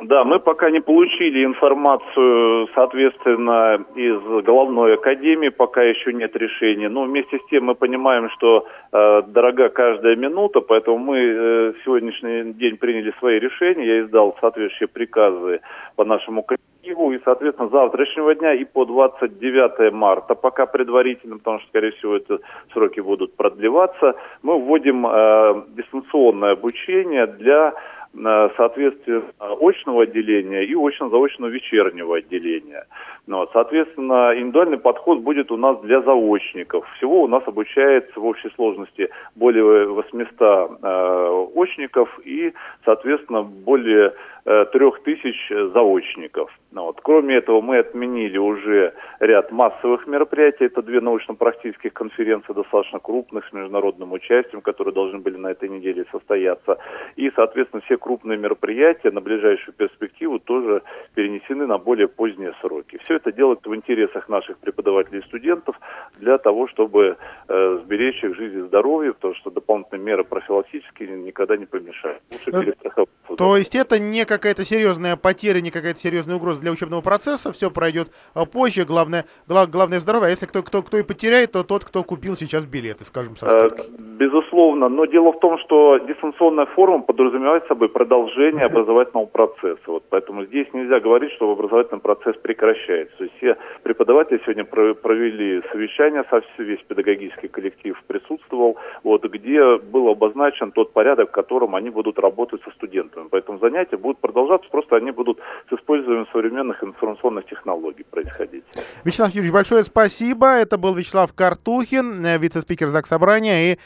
Да, 0.03 0.23
мы 0.23 0.39
пока 0.39 0.71
не 0.71 0.79
получили 0.79 1.45
информацию, 1.45 2.67
соответственно, 2.73 3.85
из 3.93 4.43
головной 4.43 4.95
академии, 4.95 5.49
пока 5.49 5.83
еще 5.83 6.11
нет 6.11 6.35
решения. 6.35 6.89
Но 6.89 7.03
вместе 7.03 7.37
с 7.37 7.49
тем 7.51 7.65
мы 7.65 7.75
понимаем, 7.75 8.27
что 8.31 8.65
э, 8.91 9.21
дорога 9.27 9.69
каждая 9.69 10.15
минута, 10.15 10.61
поэтому 10.61 10.97
мы 10.97 11.19
э, 11.19 11.73
сегодняшний 11.85 12.53
день 12.53 12.77
приняли 12.77 13.13
свои 13.19 13.37
решения. 13.37 13.85
Я 13.85 14.01
издал 14.01 14.35
соответствующие 14.41 14.87
приказы 14.87 15.59
по 15.95 16.03
нашему 16.03 16.41
коллективу. 16.41 17.11
И, 17.11 17.19
соответственно, 17.23 17.69
завтрашнего 17.69 18.33
дня 18.33 18.53
и 18.55 18.65
по 18.65 18.85
29 18.85 19.93
марта, 19.93 20.33
пока 20.33 20.65
предварительно, 20.65 21.37
потому 21.37 21.59
что, 21.59 21.67
скорее 21.67 21.91
всего, 21.91 22.15
эти 22.15 22.39
сроки 22.73 23.01
будут 23.01 23.35
продлеваться, 23.35 24.15
мы 24.41 24.57
вводим 24.59 25.05
э, 25.05 25.63
дистанционное 25.77 26.53
обучение 26.53 27.27
для 27.27 27.73
соответственно, 28.13 29.23
очного 29.39 30.03
отделения 30.03 30.63
и 30.63 30.75
очно-заочного 30.75 31.49
вечернего 31.49 32.17
отделения. 32.17 32.85
Ну, 33.27 33.37
вот, 33.37 33.51
соответственно, 33.53 34.33
индивидуальный 34.35 34.77
подход 34.77 35.19
будет 35.19 35.51
у 35.51 35.57
нас 35.57 35.79
для 35.81 36.01
заочников. 36.01 36.85
Всего 36.97 37.23
у 37.23 37.27
нас 37.27 37.43
обучается 37.45 38.19
в 38.19 38.25
общей 38.25 38.49
сложности 38.55 39.09
более 39.35 39.87
800 39.87 40.39
э, 40.41 41.47
очников 41.55 42.19
и, 42.25 42.53
соответственно, 42.83 43.43
более 43.43 44.07
э, 44.07 44.13
трех 44.43 45.03
тысяч 45.03 45.51
заочников. 45.73 46.51
Ну, 46.71 46.85
вот. 46.85 46.99
Кроме 47.03 47.35
этого, 47.35 47.61
мы 47.61 47.79
отменили 47.79 48.37
уже 48.37 48.93
ряд 49.19 49.51
массовых 49.51 50.07
мероприятий. 50.07 50.65
Это 50.65 50.81
две 50.81 51.01
научно-практических 51.01 51.91
конференции, 51.93 52.53
достаточно 52.53 52.99
крупных, 52.99 53.47
с 53.47 53.53
международным 53.53 54.13
участием, 54.13 54.61
которые 54.61 54.93
должны 54.93 55.19
были 55.19 55.37
на 55.37 55.47
этой 55.47 55.67
неделе 55.69 56.05
состояться. 56.11 56.77
И, 57.17 57.29
соответственно, 57.35 57.81
все 57.81 57.97
крупные 57.97 58.37
мероприятия 58.37 59.11
на 59.11 59.19
ближайшую 59.21 59.75
перспективу 59.75 60.39
тоже 60.39 60.81
перенесены 61.13 61.67
на 61.67 61.77
более 61.77 62.07
поздние 62.07 62.53
сроки. 62.61 62.97
Все 63.03 63.15
это 63.15 63.31
делать 63.31 63.59
в 63.65 63.75
интересах 63.75 64.29
наших 64.29 64.57
преподавателей 64.57 65.19
и 65.19 65.25
студентов 65.27 65.75
для 66.19 66.37
того, 66.37 66.67
чтобы 66.67 67.17
э, 67.47 67.79
сберечь 67.83 68.23
их 68.23 68.35
жизнь 68.35 68.59
и 68.59 68.61
здоровье, 68.61 69.13
потому 69.13 69.35
что 69.35 69.51
дополнительные 69.51 70.05
меры 70.05 70.23
профилактические 70.23 71.09
никогда 71.17 71.57
не 71.57 71.65
помешают. 71.65 72.21
Лучше 72.31 72.51
э, 72.51 73.35
То 73.35 73.57
есть 73.57 73.75
это 73.75 73.99
не 73.99 74.25
какая-то 74.31 74.63
серьезная 74.63 75.17
потеря, 75.17 75.59
не 75.59 75.71
какая-то 75.71 75.99
серьезная 75.99 76.37
угроза 76.37 76.61
для 76.61 76.71
учебного 76.71 77.01
процесса, 77.01 77.51
все 77.51 77.69
пройдет 77.69 78.07
э, 78.33 78.45
позже, 78.45 78.85
главное, 78.85 79.25
глав, 79.47 79.69
главное 79.69 79.99
здоровье. 79.99 80.27
А 80.27 80.29
если 80.29 80.45
кто, 80.45 80.63
кто, 80.63 80.81
кто 80.81 80.97
и 80.97 81.03
потеряет, 81.03 81.51
то 81.51 81.63
тот, 81.63 81.83
кто 81.83 82.03
купил 82.03 82.35
сейчас 82.35 82.65
билеты, 82.65 83.03
скажем, 83.03 83.35
со. 83.35 83.45
Э, 83.47 83.69
безусловно, 83.99 84.87
но 84.87 85.05
дело 85.05 85.33
в 85.33 85.39
том, 85.39 85.57
что 85.59 85.97
дистанционная 85.97 86.65
форма 86.67 87.03
подразумевает 87.03 87.67
собой 87.67 87.89
продолжение 87.89 88.65
образовательного 88.65 89.25
процесса. 89.25 89.81
Вот, 89.87 90.03
поэтому 90.09 90.45
здесь 90.45 90.67
нельзя 90.73 91.01
говорить, 91.01 91.31
что 91.33 91.51
образовательный 91.51 91.99
процесс 91.99 92.35
прекращается. 92.37 93.17
То 93.17 93.23
есть 93.25 93.35
все 93.37 93.57
преподаватели 93.83 94.39
сегодня 94.45 94.63
провели 94.63 95.61
совещание, 95.71 96.23
весь 96.57 96.81
педагогический 96.87 97.49
коллектив 97.49 98.01
присутствовал, 98.07 98.77
вот, 99.03 99.23
где 99.25 99.77
был 99.77 100.07
обозначен 100.07 100.71
тот 100.71 100.93
порядок, 100.93 101.29
в 101.29 101.31
котором 101.31 101.75
они 101.75 101.89
будут 101.89 102.17
работать 102.19 102.61
со 102.63 102.71
студентами. 102.71 103.27
Поэтому 103.29 103.59
занятия 103.59 103.97
будут 103.97 104.20
продолжаться, 104.21 104.69
просто 104.69 104.95
они 104.95 105.11
будут 105.11 105.39
с 105.69 105.73
использованием 105.73 106.27
современных 106.31 106.83
информационных 106.83 107.45
технологий 107.47 108.05
происходить. 108.09 108.63
Вячеслав 109.03 109.29
Юрьевич, 109.29 109.53
большое 109.53 109.83
спасибо. 109.83 110.47
Это 110.47 110.77
был 110.77 110.93
Вячеслав 110.93 111.33
Картухин, 111.33 112.25
э, 112.25 112.37
вице-спикер 112.37 112.87
ЗАГС 112.87 113.09
Собрания 113.09 113.73
и 113.73 113.77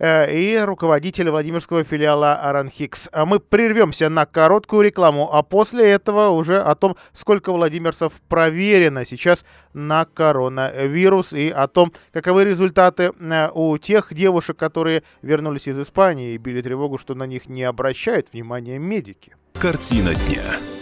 и 0.00 0.58
руководитель 0.62 1.30
Владимирского 1.30 1.84
филиала 1.84 2.34
Аранхикс. 2.34 3.08
А 3.12 3.26
мы 3.26 3.40
прервемся 3.40 4.08
на 4.08 4.26
короткую 4.26 4.82
рекламу, 4.82 5.28
а 5.32 5.42
после 5.42 5.90
этого 5.90 6.28
уже 6.30 6.60
о 6.60 6.74
том, 6.74 6.96
сколько 7.12 7.52
владимирцев 7.52 8.12
проверено 8.28 9.04
сейчас 9.04 9.44
на 9.72 10.04
коронавирус 10.04 11.32
и 11.32 11.48
о 11.48 11.66
том, 11.66 11.92
каковы 12.12 12.44
результаты 12.44 13.12
э, 13.18 13.50
у 13.54 13.78
тех 13.78 14.12
девушек, 14.12 14.56
которые 14.56 15.02
вернулись 15.22 15.68
из 15.68 15.78
Испании 15.78 16.34
и 16.34 16.38
били 16.38 16.62
тревогу, 16.62 16.98
что 16.98 17.14
на 17.14 17.24
них 17.24 17.48
не 17.48 17.64
обращают 17.64 18.32
внимания 18.32 18.78
медики. 18.78 19.34
Картина 19.54 20.14
дня 20.14 20.75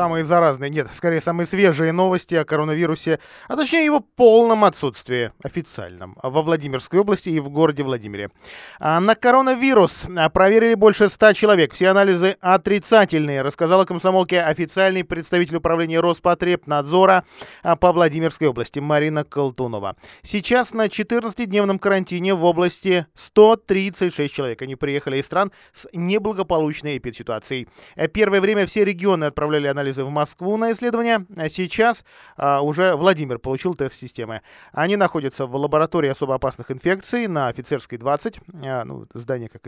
самые 0.00 0.24
заразные, 0.24 0.70
нет, 0.70 0.88
скорее 0.94 1.20
самые 1.20 1.46
свежие 1.46 1.92
новости 1.92 2.34
о 2.34 2.46
коронавирусе, 2.46 3.20
а 3.48 3.56
точнее 3.56 3.84
его 3.84 4.00
полном 4.00 4.64
отсутствии 4.64 5.30
официальном 5.42 6.16
во 6.22 6.40
Владимирской 6.40 7.00
области 7.00 7.28
и 7.28 7.38
в 7.38 7.50
городе 7.50 7.82
Владимире. 7.82 8.30
А 8.78 8.98
на 8.98 9.14
коронавирус 9.14 10.06
а, 10.16 10.30
проверили 10.30 10.72
больше 10.72 11.10
ста 11.10 11.34
человек. 11.34 11.74
Все 11.74 11.88
анализы 11.88 12.38
отрицательные, 12.40 13.42
рассказала 13.42 13.84
комсомолке 13.84 14.40
официальный 14.40 15.04
представитель 15.04 15.56
управления 15.56 16.00
Роспотребнадзора 16.00 17.24
а, 17.62 17.76
по 17.76 17.92
Владимирской 17.92 18.48
области 18.48 18.78
Марина 18.78 19.24
Колтунова. 19.24 19.96
Сейчас 20.22 20.72
на 20.72 20.86
14-дневном 20.86 21.78
карантине 21.78 22.32
в 22.32 22.44
области 22.46 23.04
136 23.14 24.32
человек. 24.32 24.62
Они 24.62 24.76
приехали 24.76 25.18
из 25.18 25.26
стран 25.26 25.52
с 25.74 25.86
неблагополучной 25.92 26.96
эпидситуацией. 26.96 27.68
Первое 28.14 28.40
время 28.40 28.64
все 28.64 28.82
регионы 28.82 29.24
отправляли 29.24 29.66
анализ 29.66 29.89
анализы 29.90 30.04
в 30.04 30.10
Москву 30.10 30.56
на 30.56 30.72
исследование. 30.72 31.26
Сейчас 31.48 32.04
уже 32.38 32.94
Владимир 32.94 33.38
получил 33.38 33.74
тест-системы. 33.74 34.42
Они 34.72 34.96
находятся 34.96 35.46
в 35.46 35.56
лаборатории 35.56 36.08
особо 36.08 36.36
опасных 36.36 36.70
инфекций 36.70 37.26
на 37.26 37.48
Офицерской 37.48 37.98
20, 37.98 38.40
ну, 38.84 39.06
здание, 39.14 39.48
как 39.48 39.66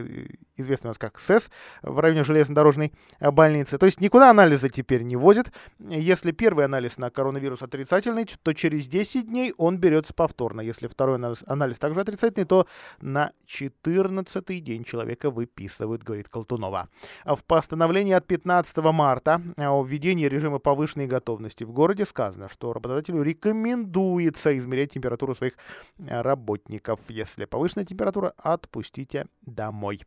известно 0.56 0.88
у 0.88 0.90
нас 0.90 0.98
как 0.98 1.18
СЭС, 1.18 1.50
в 1.82 1.98
районе 1.98 2.22
железнодорожной 2.22 2.92
больницы. 3.20 3.78
То 3.78 3.86
есть 3.86 4.00
никуда 4.00 4.30
анализы 4.30 4.68
теперь 4.68 5.02
не 5.02 5.16
возят. 5.16 5.52
Если 5.80 6.30
первый 6.30 6.66
анализ 6.66 6.98
на 6.98 7.10
коронавирус 7.10 7.62
отрицательный, 7.62 8.26
то 8.42 8.52
через 8.52 8.86
10 8.86 9.26
дней 9.26 9.52
он 9.56 9.78
берется 9.78 10.14
повторно. 10.14 10.60
Если 10.60 10.86
второй 10.86 11.16
анализ, 11.16 11.42
анализ 11.46 11.78
также 11.78 12.00
отрицательный, 12.00 12.46
то 12.46 12.66
на 13.00 13.32
14 13.46 14.62
день 14.62 14.84
человека 14.84 15.30
выписывают, 15.30 16.04
говорит 16.04 16.28
Колтунова. 16.28 16.88
В 17.24 17.42
постановлении 17.44 18.12
от 18.12 18.26
15 18.26 18.76
марта 18.92 19.40
о 19.56 19.82
введении 19.82 20.11
режима 20.20 20.58
повышенной 20.58 21.06
готовности 21.06 21.64
в 21.64 21.72
городе 21.72 22.04
сказано, 22.04 22.48
что 22.48 22.72
работодателю 22.72 23.22
рекомендуется 23.22 24.56
измерять 24.56 24.92
температуру 24.92 25.34
своих 25.34 25.54
работников. 25.98 27.00
Если 27.08 27.44
повышенная 27.44 27.86
температура, 27.86 28.34
отпустите 28.36 29.26
домой. 29.42 30.00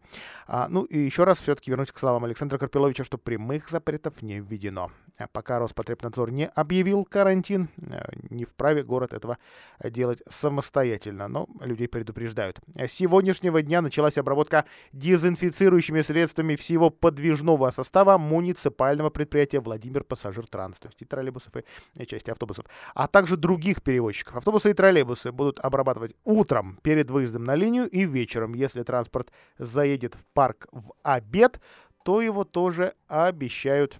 А, 0.48 0.68
ну 0.70 0.84
и 0.84 1.00
еще 1.00 1.24
раз 1.24 1.40
все-таки 1.40 1.72
вернусь 1.72 1.92
к 1.92 2.00
словам 2.00 2.26
Александра 2.26 2.58
Карпиловича, 2.58 3.04
что 3.04 3.18
прямых 3.18 3.70
запретов 3.70 4.22
не 4.22 4.40
введено. 4.40 4.92
А 5.18 5.28
пока 5.28 5.60
Роспотребнадзор 5.60 6.32
не 6.32 6.48
объявил 6.48 7.06
карантин, 7.06 7.70
э, 7.78 8.04
не 8.30 8.46
вправе 8.46 8.84
город 8.84 9.14
этого 9.14 9.38
делать 9.84 10.22
самостоятельно, 10.30 11.28
но 11.28 11.48
людей 11.62 11.88
предупреждают. 11.88 12.60
С 12.76 12.92
сегодняшнего 12.92 13.62
дня 13.62 13.82
началась 13.82 14.18
обработка 14.18 14.66
дезинфицирующими 14.92 16.02
средствами 16.02 16.56
всего 16.56 16.90
подвижного 16.90 17.70
состава 17.72 18.18
муниципального 18.18 19.10
предприятия 19.10 19.62
Владимир 19.86 20.04
Пассажир 20.04 20.48
Транс, 20.48 20.80
то 20.80 20.88
есть 20.88 21.02
и 21.02 21.06
троллейбусов, 21.06 21.54
и 21.98 22.06
части 22.06 22.32
автобусов, 22.32 22.66
а 22.96 23.08
также 23.08 23.38
других 23.38 23.84
перевозчиков. 23.84 24.36
Автобусы 24.36 24.72
и 24.72 24.74
троллейбусы 24.74 25.32
будут 25.32 25.60
обрабатывать 25.60 26.16
утром 26.24 26.78
перед 26.82 27.12
выездом 27.12 27.44
на 27.44 27.56
линию 27.56 27.88
и 27.88 28.06
вечером. 28.06 28.56
Если 28.56 28.82
транспорт 28.84 29.32
заедет 29.60 30.16
в 30.16 30.26
парк 30.34 30.68
в 30.72 30.94
обед, 31.04 31.62
то 32.04 32.22
его 32.22 32.44
тоже 32.44 32.94
обещают 33.08 34.00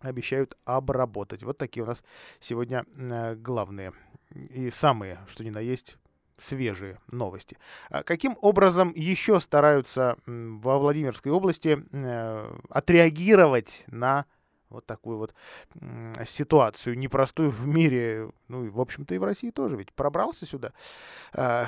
обещают 0.00 0.56
обработать. 0.64 1.44
Вот 1.44 1.58
такие 1.58 1.84
у 1.84 1.86
нас 1.86 2.02
сегодня 2.40 2.84
э, 2.96 3.36
главные 3.36 3.92
и 4.34 4.70
самые, 4.70 5.18
что 5.28 5.44
ни 5.44 5.50
на 5.50 5.60
есть, 5.60 5.96
свежие 6.38 6.98
новости. 7.10 7.56
А 7.88 8.02
каким 8.02 8.36
образом 8.40 8.92
еще 8.96 9.40
стараются 9.40 10.16
во 10.26 10.78
Владимирской 10.78 11.30
области 11.30 11.84
э, 11.92 12.58
отреагировать 12.68 13.84
на 13.86 14.26
вот 14.72 14.86
такую 14.86 15.18
вот 15.18 15.34
ситуацию 16.24 16.98
непростую 16.98 17.50
в 17.50 17.66
мире, 17.66 18.30
ну 18.48 18.64
и, 18.64 18.68
в 18.68 18.80
общем-то, 18.80 19.14
и 19.14 19.18
в 19.18 19.24
России 19.24 19.50
тоже, 19.50 19.76
ведь 19.76 19.92
пробрался 19.92 20.46
сюда 20.46 20.72
э, 21.34 21.64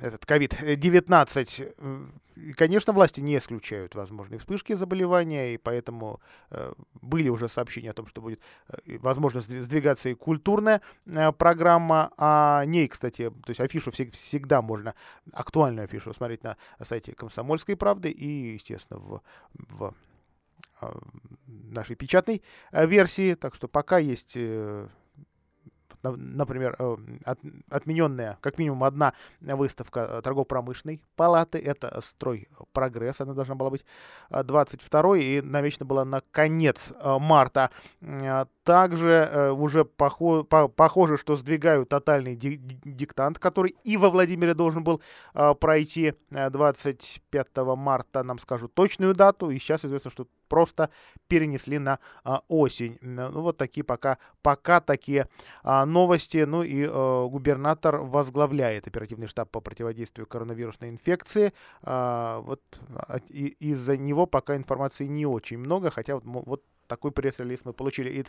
этот 0.00 0.24
COVID-19. 0.24 2.12
И, 2.36 2.52
конечно, 2.52 2.92
власти 2.92 3.20
не 3.20 3.36
исключают 3.36 3.94
возможные 3.94 4.38
вспышки 4.38 4.72
заболевания, 4.72 5.54
и 5.54 5.58
поэтому 5.58 6.20
э, 6.50 6.72
были 7.00 7.28
уже 7.28 7.48
сообщения 7.48 7.90
о 7.90 7.94
том, 7.94 8.06
что 8.06 8.20
будет 8.20 8.40
э, 8.68 8.98
возможно 8.98 9.40
сдвигаться 9.40 10.08
и 10.08 10.14
культурная 10.14 10.80
э, 11.06 11.32
программа. 11.32 12.10
О 12.16 12.64
ней, 12.64 12.88
кстати, 12.88 13.30
то 13.30 13.50
есть 13.50 13.60
афишу 13.60 13.90
всег, 13.90 14.12
всегда 14.12 14.62
можно, 14.62 14.94
актуальную 15.32 15.84
афишу 15.84 16.14
смотреть 16.14 16.42
на 16.42 16.56
сайте 16.80 17.12
«Комсомольской 17.12 17.76
правды» 17.76 18.10
и, 18.10 18.54
естественно, 18.54 18.98
в, 18.98 19.20
в 19.54 19.84
а, 19.84 19.94
нашей 21.72 21.96
печатной 21.96 22.42
э, 22.72 22.86
версии. 22.86 23.34
Так 23.34 23.54
что 23.54 23.68
пока 23.68 23.98
есть 23.98 24.32
э, 24.36 24.88
например, 26.02 26.74
э, 26.78 26.96
от, 27.24 27.38
отмененная 27.70 28.38
как 28.40 28.58
минимум 28.58 28.82
одна 28.82 29.14
выставка 29.40 30.20
торгово-промышленной 30.22 31.00
палаты, 31.14 31.58
это 31.58 32.00
«Строй 32.02 32.48
прогресс», 32.72 33.20
она 33.20 33.34
должна 33.34 33.54
была 33.54 33.70
быть 33.70 33.84
22 34.30 35.18
и 35.18 35.40
намечена 35.40 35.86
была 35.86 36.04
на 36.04 36.20
конец 36.32 36.92
марта. 37.04 37.70
Также 38.64 39.52
уже 39.56 39.84
похо 39.84 40.42
похоже, 40.42 41.16
что 41.16 41.36
сдвигают 41.36 41.88
тотальный 41.88 42.36
диктант, 42.36 43.38
который 43.38 43.76
и 43.84 43.96
во 43.96 44.10
Владимире 44.10 44.54
должен 44.54 44.82
был 44.82 45.02
пройти 45.32 46.14
25 46.30 47.48
марта, 47.76 48.22
нам 48.24 48.38
скажут 48.38 48.74
точную 48.74 49.14
дату, 49.14 49.50
и 49.50 49.58
сейчас 49.58 49.84
известно, 49.84 50.10
что 50.10 50.26
просто 50.52 50.90
перенесли 51.28 51.78
на 51.78 51.98
а, 52.24 52.42
осень. 52.48 52.98
Ну, 53.00 53.40
вот 53.40 53.56
такие 53.56 53.84
пока, 53.84 54.18
пока 54.42 54.82
такие 54.82 55.28
а, 55.62 55.86
новости. 55.86 56.44
Ну 56.46 56.62
и 56.62 56.86
а, 56.86 57.26
губернатор 57.26 57.96
возглавляет 58.02 58.86
оперативный 58.86 59.28
штаб 59.28 59.50
по 59.50 59.62
противодействию 59.62 60.26
коронавирусной 60.26 60.90
инфекции. 60.90 61.54
А, 61.82 62.40
вот 62.40 62.60
из-за 63.30 63.96
него 63.96 64.26
пока 64.26 64.54
информации 64.54 65.06
не 65.06 65.24
очень 65.24 65.56
много, 65.56 65.90
хотя 65.90 66.16
вот, 66.16 66.24
вот 66.26 66.62
такой 66.92 67.10
пресс-релиз 67.10 67.60
мы 67.64 67.72
получили 67.72 68.26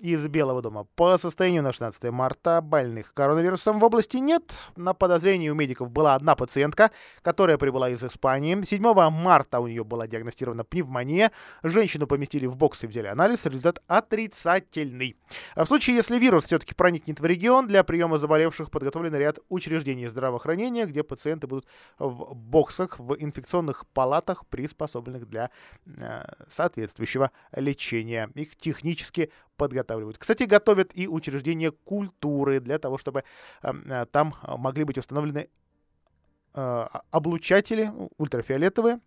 из 0.00 0.26
Белого 0.26 0.62
дома. 0.62 0.86
По 0.96 1.16
состоянию 1.16 1.62
на 1.62 1.70
16 1.70 2.10
марта 2.10 2.60
больных 2.60 3.14
коронавирусом 3.14 3.78
в 3.78 3.84
области 3.84 4.16
нет. 4.16 4.58
На 4.74 4.94
подозрении 4.94 5.48
у 5.48 5.54
медиков 5.54 5.92
была 5.92 6.16
одна 6.16 6.34
пациентка, 6.34 6.90
которая 7.22 7.56
прибыла 7.56 7.88
из 7.88 8.02
Испании. 8.02 8.60
7 8.60 8.82
марта 9.10 9.60
у 9.60 9.68
нее 9.68 9.84
была 9.84 10.08
диагностирована 10.08 10.64
пневмония. 10.64 11.30
Женщину 11.62 12.08
поместили 12.08 12.46
в 12.46 12.56
бокс 12.56 12.82
и 12.82 12.88
взяли 12.88 13.06
анализ. 13.06 13.44
Результат 13.44 13.80
отрицательный. 13.86 15.16
В 15.54 15.64
случае, 15.66 15.94
если 15.94 16.18
вирус 16.18 16.46
все-таки 16.46 16.74
проникнет 16.74 17.20
в 17.20 17.24
регион, 17.24 17.68
для 17.68 17.84
приема 17.84 18.18
заболевших 18.18 18.72
подготовлен 18.72 19.14
ряд 19.14 19.38
учреждений 19.48 20.08
здравоохранения, 20.08 20.86
где 20.86 21.04
пациенты 21.04 21.46
будут 21.46 21.66
в 22.00 22.34
боксах, 22.34 22.98
в 22.98 23.14
инфекционных 23.20 23.86
палатах, 23.86 24.46
приспособленных 24.46 25.28
для 25.28 25.50
э, 25.86 26.24
соответствующего 26.48 27.30
лечения 27.52 27.99
обучения, 28.00 28.30
их 28.34 28.56
технически 28.56 29.30
подготавливают. 29.56 30.18
Кстати, 30.18 30.44
готовят 30.44 30.90
и 30.94 31.08
учреждения 31.08 31.70
культуры 31.70 32.60
для 32.60 32.78
того, 32.78 32.98
чтобы 32.98 33.24
эм, 33.62 33.84
э, 33.90 34.06
там 34.06 34.34
могли 34.42 34.84
быть 34.84 34.98
установлены 34.98 35.48
э, 36.54 36.86
облучатели 37.10 37.92
ультрафиолетовые, 38.16 39.00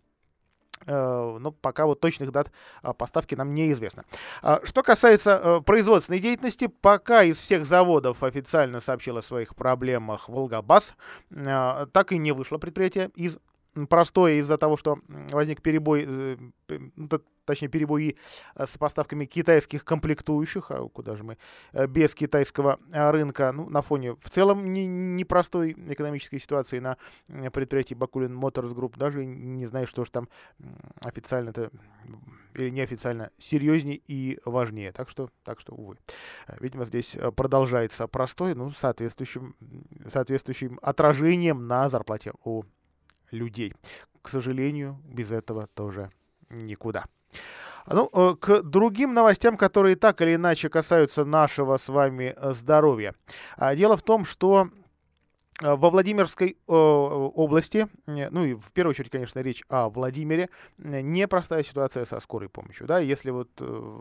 э, 0.86 1.38
но 1.40 1.50
пока 1.50 1.86
вот 1.86 2.00
точных 2.00 2.30
дат 2.30 2.52
поставки 2.96 3.34
нам 3.34 3.54
неизвестно. 3.54 4.04
Что 4.62 4.82
касается 4.82 5.60
производственной 5.66 6.20
деятельности, 6.20 6.68
пока 6.68 7.24
из 7.24 7.38
всех 7.38 7.66
заводов 7.66 8.22
официально 8.22 8.80
сообщил 8.80 9.16
о 9.16 9.22
своих 9.22 9.56
проблемах 9.56 10.28
Волгобас, 10.28 10.94
так 11.30 12.12
и 12.12 12.18
не 12.18 12.32
вышло 12.32 12.58
предприятие 12.58 13.10
из 13.16 13.38
простое 13.88 14.34
из-за 14.34 14.58
того, 14.58 14.76
что 14.76 14.98
возник 15.08 15.62
перебой, 15.62 16.06
ну, 16.68 17.08
точнее 17.44 17.68
перебои 17.68 18.16
э, 18.54 18.66
с 18.66 18.76
поставками 18.78 19.24
китайских 19.24 19.84
комплектующих, 19.84 20.70
а 20.70 20.88
куда 20.88 21.16
же 21.16 21.24
мы 21.24 21.38
э, 21.72 21.86
без 21.86 22.14
китайского 22.14 22.78
э, 22.92 23.10
рынка, 23.10 23.52
ну, 23.52 23.68
на 23.68 23.82
фоне 23.82 24.16
в 24.20 24.30
целом 24.30 24.72
непростой 24.72 25.74
не 25.74 25.94
экономической 25.94 26.38
ситуации 26.38 26.78
на 26.78 26.96
предприятии 27.50 27.94
Бакулин 27.94 28.38
Motors 28.38 28.74
Group, 28.74 28.98
даже 28.98 29.24
не 29.24 29.66
знаю, 29.66 29.86
что 29.86 30.04
же 30.04 30.10
там 30.10 30.28
официально-то 31.00 31.70
или 32.54 32.70
неофициально 32.70 33.30
серьезнее 33.38 34.00
и 34.06 34.38
важнее. 34.44 34.92
Так 34.92 35.08
что, 35.08 35.28
так 35.44 35.60
что, 35.60 35.74
увы. 35.74 35.96
Видимо, 36.60 36.84
здесь 36.84 37.16
продолжается 37.36 38.06
простой, 38.06 38.54
ну, 38.54 38.70
соответствующим, 38.70 39.56
соответствующим 40.08 40.78
отражением 40.82 41.66
на 41.66 41.88
зарплате 41.88 42.32
у 42.44 42.64
людей. 43.30 43.74
К 44.22 44.28
сожалению, 44.28 45.00
без 45.04 45.32
этого 45.32 45.66
тоже 45.66 46.10
никуда. 46.50 47.04
Ну, 47.86 48.08
э, 48.12 48.34
к 48.40 48.62
другим 48.62 49.12
новостям, 49.12 49.56
которые 49.56 49.96
так 49.96 50.22
или 50.22 50.36
иначе 50.36 50.70
касаются 50.70 51.24
нашего 51.24 51.76
с 51.76 51.88
вами 51.88 52.34
э, 52.36 52.52
здоровья. 52.54 53.14
А, 53.56 53.74
дело 53.76 53.96
в 53.96 54.02
том, 54.02 54.24
что 54.24 54.70
во 55.60 55.90
Владимирской 55.90 56.56
э, 56.66 56.72
области, 56.72 57.86
ну 58.06 58.44
и 58.44 58.54
в 58.54 58.72
первую 58.72 58.90
очередь, 58.90 59.10
конечно, 59.10 59.38
речь 59.38 59.62
о 59.68 59.88
Владимире, 59.88 60.50
непростая 60.78 61.62
ситуация 61.62 62.04
со 62.06 62.18
скорой 62.18 62.48
помощью. 62.48 62.88
Да? 62.88 62.98
Если 62.98 63.30
вот, 63.30 63.50
э, 63.60 64.00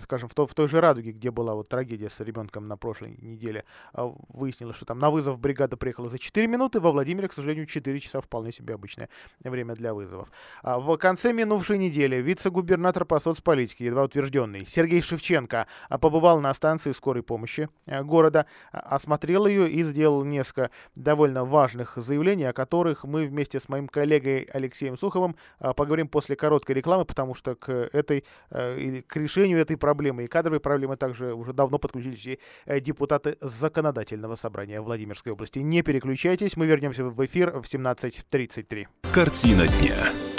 скажем, 0.00 0.28
в, 0.28 0.34
то, 0.34 0.44
в 0.44 0.54
той 0.54 0.66
же 0.66 0.80
Радуге, 0.80 1.12
где 1.12 1.30
была 1.30 1.54
вот 1.54 1.68
трагедия 1.68 2.10
с 2.10 2.18
ребенком 2.18 2.66
на 2.66 2.76
прошлой 2.76 3.16
неделе, 3.18 3.64
выяснилось, 3.94 4.76
что 4.76 4.86
там 4.86 4.98
на 4.98 5.10
вызов 5.10 5.38
бригада 5.38 5.76
приехала 5.76 6.08
за 6.08 6.18
4 6.18 6.46
минуты, 6.48 6.80
во 6.80 6.90
Владимире, 6.90 7.28
к 7.28 7.32
сожалению, 7.32 7.66
4 7.66 8.00
часа 8.00 8.20
вполне 8.20 8.50
себе 8.50 8.74
обычное 8.74 9.08
время 9.44 9.74
для 9.74 9.94
вызовов. 9.94 10.32
А 10.62 10.80
в 10.80 10.96
конце 10.96 11.32
минувшей 11.32 11.78
недели 11.78 12.16
вице-губернатор 12.16 13.04
по 13.04 13.20
соцполитике, 13.20 13.84
едва 13.84 14.02
утвержденный, 14.02 14.66
Сергей 14.66 15.00
Шевченко 15.00 15.68
побывал 16.00 16.40
на 16.40 16.52
станции 16.54 16.90
скорой 16.90 17.22
помощи 17.22 17.68
города, 17.86 18.46
осмотрел 18.72 19.46
ее 19.46 19.70
и 19.70 19.84
сделал 19.84 20.24
несколько 20.24 20.55
несколько 20.56 20.70
довольно 20.94 21.44
важных 21.44 21.94
заявлений, 21.96 22.44
о 22.44 22.52
которых 22.52 23.04
мы 23.04 23.26
вместе 23.26 23.60
с 23.60 23.68
моим 23.68 23.88
коллегой 23.88 24.48
Алексеем 24.52 24.96
Суховым 24.96 25.36
а, 25.58 25.72
поговорим 25.72 26.08
после 26.08 26.36
короткой 26.36 26.76
рекламы, 26.76 27.04
потому 27.04 27.34
что 27.34 27.54
к 27.54 27.70
этой 27.92 28.24
э, 28.50 29.02
к 29.06 29.16
решению 29.16 29.58
этой 29.58 29.76
проблемы 29.76 30.24
и 30.24 30.26
кадровой 30.26 30.60
проблемы 30.60 30.96
также 30.96 31.34
уже 31.34 31.52
давно 31.52 31.78
подключились 31.78 32.26
и 32.26 32.38
э, 32.66 32.80
депутаты 32.80 33.36
законодательного 33.40 34.36
собрания 34.36 34.80
Владимирской 34.80 35.32
области. 35.32 35.58
Не 35.58 35.82
переключайтесь, 35.82 36.56
мы 36.56 36.66
вернемся 36.66 37.04
в 37.04 37.24
эфир 37.24 37.50
в 37.50 37.64
17.33. 37.64 38.86
Картина 39.12 39.66
дня 39.68 40.35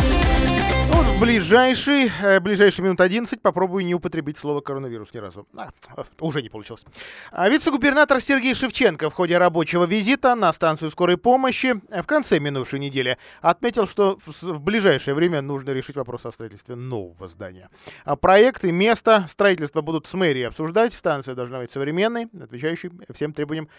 ближайший, 1.19 2.11
э, 2.21 2.39
ближайший 2.39 2.81
минут 2.81 3.01
11 3.01 3.41
попробую 3.41 3.85
не 3.85 3.95
употребить 3.95 4.37
слово 4.37 4.61
коронавирус 4.61 5.13
ни 5.13 5.17
разу. 5.17 5.47
А, 5.57 5.71
уже 6.19 6.41
не 6.41 6.49
получилось. 6.49 6.83
А 7.31 7.49
вице-губернатор 7.49 8.21
Сергей 8.21 8.53
Шевченко 8.53 9.09
в 9.09 9.13
ходе 9.13 9.37
рабочего 9.37 9.85
визита 9.85 10.35
на 10.35 10.53
станцию 10.53 10.91
скорой 10.91 11.17
помощи 11.17 11.81
в 11.89 12.05
конце 12.05 12.39
минувшей 12.39 12.79
недели 12.79 13.17
отметил, 13.41 13.87
что 13.87 14.19
в 14.25 14.59
ближайшее 14.59 15.15
время 15.15 15.41
нужно 15.41 15.71
решить 15.71 15.95
вопрос 15.95 16.25
о 16.25 16.31
строительстве 16.31 16.75
нового 16.75 17.27
здания. 17.27 17.69
А 18.05 18.15
проект 18.15 18.63
и 18.65 18.71
место 18.71 19.25
строительства 19.29 19.81
будут 19.81 20.05
с 20.07 20.13
мэрией 20.13 20.47
обсуждать. 20.47 20.93
Станция 20.93 21.33
должна 21.33 21.59
быть 21.59 21.71
современной, 21.71 22.27
отвечающей 22.39 22.91
всем 23.13 23.33
требованиям 23.33 23.69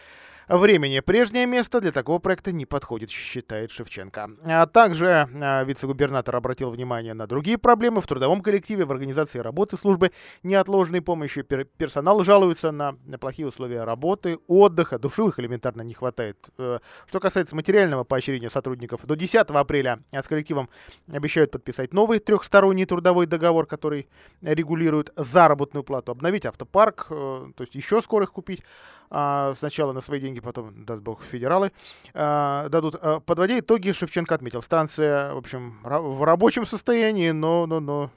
времени. 0.49 1.01
Прежнее 1.01 1.47
место 1.47 1.81
для 1.81 1.93
такого 1.93 2.19
проекта 2.19 2.53
не 2.53 2.65
подходит, 2.65 3.11
считает 3.11 3.71
Шевченко. 3.71 4.31
А 4.47 4.67
также 4.67 5.29
а, 5.35 5.65
вице-губернатор 5.65 6.35
обратил 6.37 6.71
внимание 6.71 7.15
на 7.15 7.27
другие 7.27 7.59
проблемы 7.59 8.01
в 8.01 8.07
трудовом 8.07 8.41
коллективе, 8.41 8.85
в 8.85 8.93
организации 8.93 9.41
работы 9.41 9.77
службы 9.77 10.13
неотложной 10.43 11.03
помощи. 11.03 11.43
Персонал 11.43 12.25
жалуется 12.25 12.71
на 12.71 12.95
плохие 13.21 13.47
условия 13.47 13.85
работы, 13.85 14.39
отдыха, 14.47 14.99
душевых 14.99 15.39
элементарно 15.39 15.83
не 15.83 15.95
хватает. 15.95 16.39
Э, 16.57 16.79
что 17.07 17.21
касается 17.21 17.55
материального 17.55 18.05
поощрения 18.05 18.49
сотрудников, 18.49 19.05
до 19.05 19.17
10 19.17 19.51
апреля 19.51 20.01
с 20.13 20.27
коллективом 20.27 20.71
обещают 21.13 21.51
подписать 21.51 21.93
новый 21.93 22.21
трехсторонний 22.21 22.87
трудовой 22.87 23.27
договор, 23.27 23.67
который 23.67 24.09
регулирует 24.41 25.13
заработную 25.17 25.85
плату, 25.85 26.13
обновить 26.13 26.47
автопарк, 26.47 27.07
э, 27.11 27.47
то 27.55 27.63
есть 27.63 27.75
еще 27.75 28.01
скоро 28.01 28.25
их 28.25 28.33
купить 28.33 28.63
а, 28.63 28.98
сначала 29.11 29.93
на 29.93 30.01
свои 30.01 30.21
деньги, 30.21 30.41
потом, 30.41 30.85
даст 30.85 31.03
бог, 31.03 31.23
федералы 31.23 31.73
а, 32.15 32.69
дадут. 32.69 32.97
А, 33.01 33.21
подводя 33.21 33.59
итоги, 33.59 33.93
Шевченко 33.93 34.35
отметил, 34.35 34.63
станция, 34.63 35.35
в 35.35 35.39
общем, 35.39 35.79
в 35.83 36.23
рабочем 36.25 36.67
состоянии, 36.67 37.31
но, 37.31 37.67
но, 37.67 37.81
но 37.81 38.11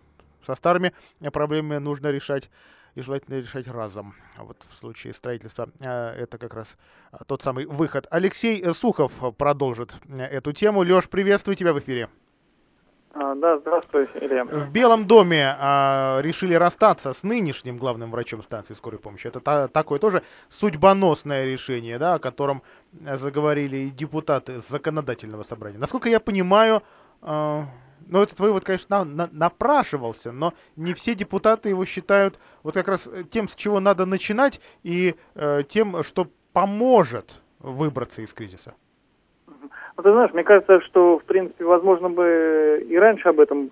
со 0.45 0.55
старыми 0.55 0.93
проблемами 1.31 1.77
нужно 1.77 2.07
решать 2.07 2.49
и 2.95 3.01
желательно 3.01 3.35
решать 3.35 3.67
разом. 3.67 4.15
Вот 4.37 4.57
в 4.69 4.77
случае 4.77 5.13
строительства 5.13 5.69
а, 5.79 6.13
это 6.15 6.37
как 6.37 6.53
раз 6.53 6.77
а, 7.11 7.23
тот 7.23 7.41
самый 7.41 7.65
выход. 7.65 8.07
Алексей 8.09 8.73
Сухов 8.73 9.13
продолжит 9.37 9.95
эту 10.17 10.51
тему. 10.51 10.83
Леш, 10.83 11.07
приветствую 11.09 11.55
тебя 11.55 11.73
в 11.73 11.79
эфире. 11.79 12.09
А, 13.13 13.35
да, 13.35 13.57
здравствуй, 13.57 14.07
Илья. 14.15 14.45
В 14.45 14.71
Белом 14.71 15.05
доме 15.05 15.55
а, 15.59 16.19
решили 16.21 16.53
расстаться 16.53 17.11
с 17.11 17.23
нынешним 17.23 17.77
главным 17.77 18.11
врачом 18.11 18.41
станции 18.41 18.73
скорой 18.73 18.99
помощи. 18.99 19.27
Это 19.27 19.41
та, 19.41 19.67
такое 19.67 19.99
тоже 19.99 20.23
судьбоносное 20.47 21.45
решение, 21.45 21.99
да, 21.99 22.15
о 22.15 22.19
котором 22.19 22.63
заговорили 22.93 23.77
и 23.77 23.89
депутаты 23.89 24.61
законодательного 24.61 25.43
собрания. 25.43 25.77
Насколько 25.77 26.09
я 26.09 26.21
понимаю, 26.21 26.83
а, 27.21 27.65
ну, 28.07 28.21
этот 28.21 28.39
вывод, 28.39 28.63
конечно, 28.63 29.03
на, 29.03 29.05
на, 29.05 29.29
напрашивался, 29.31 30.31
но 30.31 30.53
не 30.75 30.93
все 30.93 31.13
депутаты 31.13 31.69
его 31.69 31.83
считают 31.85 32.39
вот 32.63 32.73
как 32.73 32.87
раз 32.87 33.09
тем, 33.29 33.47
с 33.47 33.55
чего 33.55 33.79
надо 33.79 34.05
начинать, 34.05 34.61
и 34.83 35.15
э, 35.35 35.63
тем, 35.67 36.03
что 36.03 36.27
поможет 36.53 37.41
выбраться 37.59 38.21
из 38.21 38.33
кризиса. 38.33 38.73
Ну, 39.97 40.03
ты 40.03 40.11
знаешь, 40.11 40.33
мне 40.33 40.43
кажется, 40.43 40.79
что, 40.81 41.19
в 41.19 41.23
принципе, 41.25 41.65
возможно 41.65 42.09
бы 42.09 42.85
и 42.87 42.97
раньше 42.97 43.27
об 43.27 43.39
этом 43.39 43.69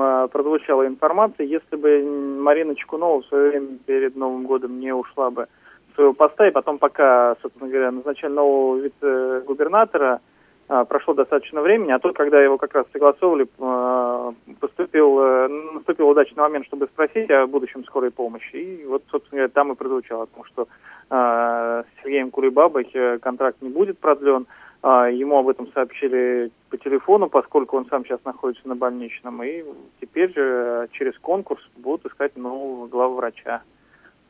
а, 0.00 0.28
прозвучала 0.28 0.86
информация, 0.86 1.46
если 1.46 1.76
бы 1.76 2.02
Марина 2.40 2.74
Чекунова 2.74 3.22
в 3.22 3.26
свое 3.26 3.50
время 3.50 3.78
перед 3.86 4.16
Новым 4.16 4.46
годом 4.46 4.80
не 4.80 4.92
ушла 4.92 5.30
бы 5.30 5.46
с 5.92 5.94
своего 5.94 6.12
поста, 6.12 6.48
и 6.48 6.52
потом 6.52 6.78
пока, 6.78 7.36
собственно 7.40 7.70
говоря, 7.70 7.92
назначали 7.92 8.32
нового 8.32 8.78
вице-губернатора, 8.78 10.20
а, 10.68 10.84
прошло 10.84 11.14
достаточно 11.14 11.60
времени, 11.62 11.92
а 11.92 11.98
то, 12.00 12.12
когда 12.12 12.40
его 12.42 12.58
как 12.58 12.74
раз 12.74 12.86
согласовывали, 12.92 13.46
а, 13.60 14.32
поступил, 14.60 15.20
э, 15.20 15.48
наступил 15.74 16.08
удачный 16.08 16.42
момент, 16.42 16.66
чтобы 16.66 16.86
спросить 16.86 17.30
о 17.30 17.46
будущем 17.46 17.84
скорой 17.84 18.10
помощи. 18.10 18.54
И 18.54 18.84
вот, 18.86 19.02
собственно 19.10 19.40
говоря, 19.40 19.52
там 19.52 19.72
и 19.72 19.76
прозвучало, 19.76 20.26
потому 20.26 20.44
что 20.46 20.68
с 21.12 21.84
Сергеем 22.04 22.30
Кулебабой 22.30 22.88
э, 22.94 23.18
контракт 23.18 23.60
не 23.62 23.68
будет 23.68 23.98
продлен, 23.98 24.46
ему 24.82 25.38
об 25.38 25.48
этом 25.48 25.70
сообщили 25.72 26.50
по 26.70 26.78
телефону, 26.78 27.28
поскольку 27.28 27.76
он 27.76 27.86
сам 27.86 28.04
сейчас 28.04 28.20
находится 28.24 28.66
на 28.66 28.74
больничном. 28.74 29.42
И 29.42 29.64
теперь 30.00 30.32
же 30.34 30.88
через 30.92 31.18
конкурс 31.18 31.62
будут 31.76 32.06
искать 32.06 32.36
нового 32.36 32.86
главврача 32.86 33.62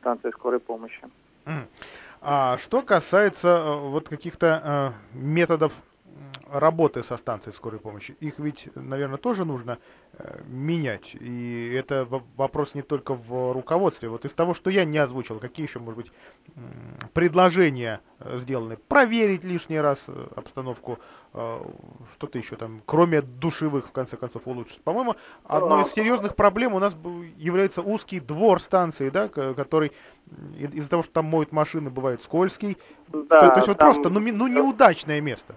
станции 0.01 0.31
скорой 0.31 0.59
помощи. 0.59 1.01
А 2.23 2.57
что 2.59 2.83
касается 2.83 3.47
э, 3.47 3.79
вот 3.89 4.07
каких-то 4.07 4.93
э, 5.13 5.17
методов 5.17 5.73
работы 6.51 7.03
со 7.03 7.17
станцией 7.17 7.53
скорой 7.53 7.79
помощи, 7.79 8.15
их 8.19 8.39
ведь, 8.39 8.69
наверное, 8.75 9.17
тоже 9.17 9.45
нужно 9.45 9.77
э, 10.13 10.41
менять. 10.45 11.15
И 11.19 11.73
это 11.73 12.07
вопрос 12.35 12.75
не 12.75 12.81
только 12.81 13.13
в 13.13 13.53
руководстве. 13.53 14.09
Вот 14.09 14.25
из 14.25 14.33
того, 14.33 14.53
что 14.53 14.69
я 14.69 14.85
не 14.85 14.97
озвучил, 14.97 15.39
какие 15.39 15.65
еще, 15.65 15.79
может 15.79 15.97
быть, 15.97 16.11
предложения 17.13 18.01
э, 18.19 18.37
сделаны? 18.37 18.77
Проверить 18.77 19.43
лишний 19.43 19.79
раз 19.79 20.03
э, 20.07 20.27
обстановку, 20.35 20.99
э, 21.33 21.59
что-то 22.13 22.37
еще 22.37 22.55
там, 22.55 22.81
кроме 22.85 23.21
душевых, 23.21 23.87
в 23.87 23.91
конце 23.91 24.17
концов, 24.17 24.43
улучшить. 24.45 24.81
По-моему, 24.81 25.15
одной 25.43 25.83
из 25.83 25.91
серьезных 25.93 26.35
проблем 26.35 26.73
у 26.73 26.79
нас 26.79 26.95
является 27.37 27.81
узкий 27.81 28.19
двор 28.19 28.61
станции, 28.61 29.09
да, 29.09 29.27
который 29.29 29.91
из-за 30.57 30.89
того, 30.89 31.03
что 31.03 31.13
там 31.13 31.25
моют 31.25 31.51
машины, 31.51 31.89
бывает 31.89 32.21
скользкий. 32.21 32.77
Да, 33.07 33.39
то, 33.39 33.47
то 33.49 33.55
есть 33.55 33.67
вот 33.67 33.77
там... 33.77 33.87
просто, 33.87 34.09
ну, 34.09 34.19
ну 34.19 34.47
неудачное 34.47 35.21
место. 35.21 35.55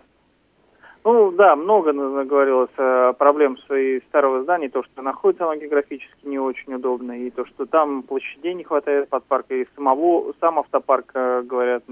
Ну 1.04 1.32
да, 1.32 1.54
много 1.54 1.92
говорилось 2.24 2.70
э, 2.78 3.12
проблем 3.18 3.58
своей 3.66 4.00
старого 4.08 4.42
здания, 4.42 4.70
то, 4.70 4.82
что 4.82 5.02
находится 5.02 5.44
оно 5.44 5.54
географически 5.56 6.26
не 6.26 6.38
очень 6.38 6.72
удобно, 6.72 7.12
и 7.12 7.30
то, 7.30 7.44
что 7.44 7.66
там 7.66 8.02
площадей 8.02 8.54
не 8.54 8.64
хватает 8.64 9.10
под 9.10 9.22
парк, 9.24 9.44
и 9.50 9.68
самого, 9.76 10.32
сам 10.40 10.58
автопарк, 10.58 11.10
э, 11.12 11.42
говорят, 11.42 11.84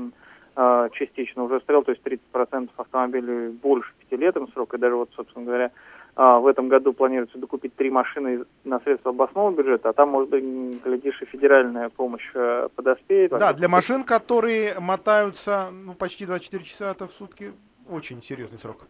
э, 0.57 0.88
частично 0.94 1.44
уже 1.44 1.61
стрел, 1.61 1.83
то 1.83 1.90
есть 1.90 2.03
30% 2.03 2.70
автомобилей 2.79 3.51
больше 3.51 3.92
пятилетним 4.01 4.48
срок, 4.48 4.72
и 4.72 4.79
даже 4.79 4.96
вот, 4.96 5.11
собственно 5.14 5.44
говоря, 5.44 5.70
в 6.14 6.46
этом 6.46 6.68
году 6.68 6.92
планируется 6.92 7.38
докупить 7.38 7.75
три 7.75 7.88
машины 7.88 8.44
на 8.64 8.81
средства 8.81 9.12
областного 9.12 9.51
бюджета, 9.51 9.88
а 9.88 9.92
там, 9.94 10.11
может 10.11 10.29
быть, 10.29 10.44
глядишь, 10.85 11.22
и 11.22 11.25
федеральная 11.25 11.88
помощь 11.88 12.31
подоспеет. 12.77 13.31
Да, 13.31 13.55
для 13.55 13.66
машин, 13.66 14.05
которые 14.05 14.79
мотаются 14.79 15.70
ну, 15.72 15.94
почти 15.94 16.27
24 16.27 16.64
часа 16.64 16.90
это 16.90 17.07
в 17.07 17.12
сутки, 17.12 17.55
очень 17.88 18.22
серьезный 18.22 18.59
срок. 18.59 18.83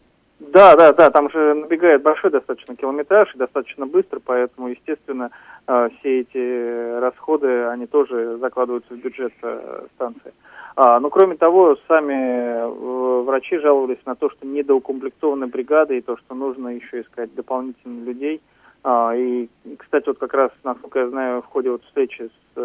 Да, 0.49 0.75
да, 0.75 0.93
да, 0.93 1.11
там 1.11 1.31
же 1.31 1.55
набегает 1.55 2.03
большой 2.03 2.31
достаточно 2.31 2.75
километраж 2.75 3.33
и 3.35 3.39
достаточно 3.39 3.87
быстро, 3.87 4.21
поэтому, 4.25 4.69
естественно, 4.69 5.31
э, 5.69 5.89
все 5.99 6.21
эти 6.21 6.99
расходы, 6.99 7.67
они 7.67 7.87
тоже 7.87 8.39
закладываются 8.39 8.93
в 8.93 8.99
бюджет 8.99 9.33
э, 9.43 9.87
станции. 9.95 10.35
А, 10.75 10.99
но 10.99 11.11
кроме 11.11 11.37
того, 11.37 11.77
сами 11.87 12.15
э, 12.15 13.23
врачи 13.23 13.59
жаловались 13.59 14.05
на 14.05 14.17
то, 14.17 14.31
что 14.31 14.47
недоукомплектованы 14.47 15.47
бригады 15.47 15.99
и 15.99 16.03
то, 16.03 16.17
что 16.17 16.35
нужно 16.35 16.69
еще 16.69 17.03
искать 17.03 17.33
дополнительных 17.35 18.05
людей. 18.05 18.41
А, 18.83 19.15
и, 19.15 19.49
кстати, 19.79 20.09
вот 20.09 20.19
как 20.19 20.35
раз, 20.35 20.51
насколько 20.65 20.99
я 20.99 21.09
знаю, 21.09 21.43
в 21.43 21.47
ходе 21.47 21.71
вот 21.71 21.85
встречи 21.85 22.29
с 22.55 22.61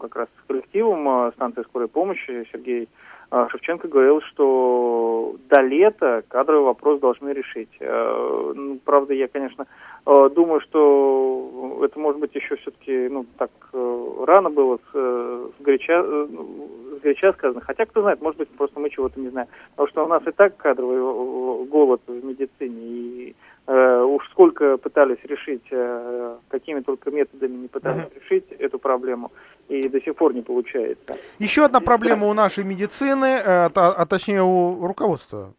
как 0.00 0.16
раз 0.16 0.28
с 0.28 0.46
коллективом 0.46 1.30
станции 1.32 1.62
скорой 1.62 1.88
помощи 1.88 2.48
Сергей 2.52 2.84
а, 2.84 2.88
Шевченко 3.30 3.88
говорил, 3.88 4.22
что 4.22 5.36
до 5.50 5.60
лета 5.60 6.22
кадровый 6.28 6.64
вопрос 6.64 7.00
должны 7.00 7.30
решить. 7.30 7.68
Э, 7.78 8.52
ну, 8.54 8.78
правда, 8.84 9.12
я, 9.12 9.28
конечно, 9.28 9.66
э, 10.06 10.30
думаю, 10.34 10.60
что 10.62 11.80
это 11.84 11.98
может 11.98 12.20
быть 12.20 12.34
еще 12.34 12.56
все-таки 12.56 13.08
ну, 13.08 13.26
так 13.36 13.50
э, 13.74 14.24
рано 14.26 14.48
было 14.48 14.78
с, 14.92 15.52
горяча, 15.60 16.02
с 16.02 17.00
горяча 17.02 17.32
сказано. 17.34 17.60
Хотя, 17.60 17.84
кто 17.84 18.00
знает, 18.00 18.22
может 18.22 18.38
быть, 18.38 18.48
просто 18.48 18.80
мы 18.80 18.88
чего-то 18.88 19.20
не 19.20 19.28
знаем. 19.28 19.48
Потому 19.70 19.88
что 19.88 20.04
у 20.04 20.08
нас 20.08 20.26
и 20.26 20.30
так 20.30 20.56
кадровый 20.56 21.66
голод 21.66 22.00
в 22.06 22.24
медицине. 22.24 22.80
И 22.82 23.36
уж 23.72 24.26
сколько 24.30 24.78
пытались 24.78 25.18
решить, 25.24 25.64
э, 25.70 26.36
какими 26.48 26.80
только 26.80 27.10
методами 27.10 27.56
не 27.56 27.68
пытались 27.68 28.04
uh-huh. 28.04 28.20
решить 28.20 28.44
эту 28.58 28.78
проблему 28.78 29.30
и 29.68 29.88
до 29.88 30.00
сих 30.00 30.14
пор 30.16 30.34
не 30.34 30.42
получается. 30.42 31.16
Еще 31.38 31.64
одна 31.64 31.80
проблема 31.80 32.26
у 32.26 32.32
нашей 32.32 32.64
медицины, 32.64 33.26
э, 33.26 33.42
а, 33.44 33.70
а 33.74 34.06
точнее 34.06 34.42
у 34.42 34.86
руководства 34.86 35.52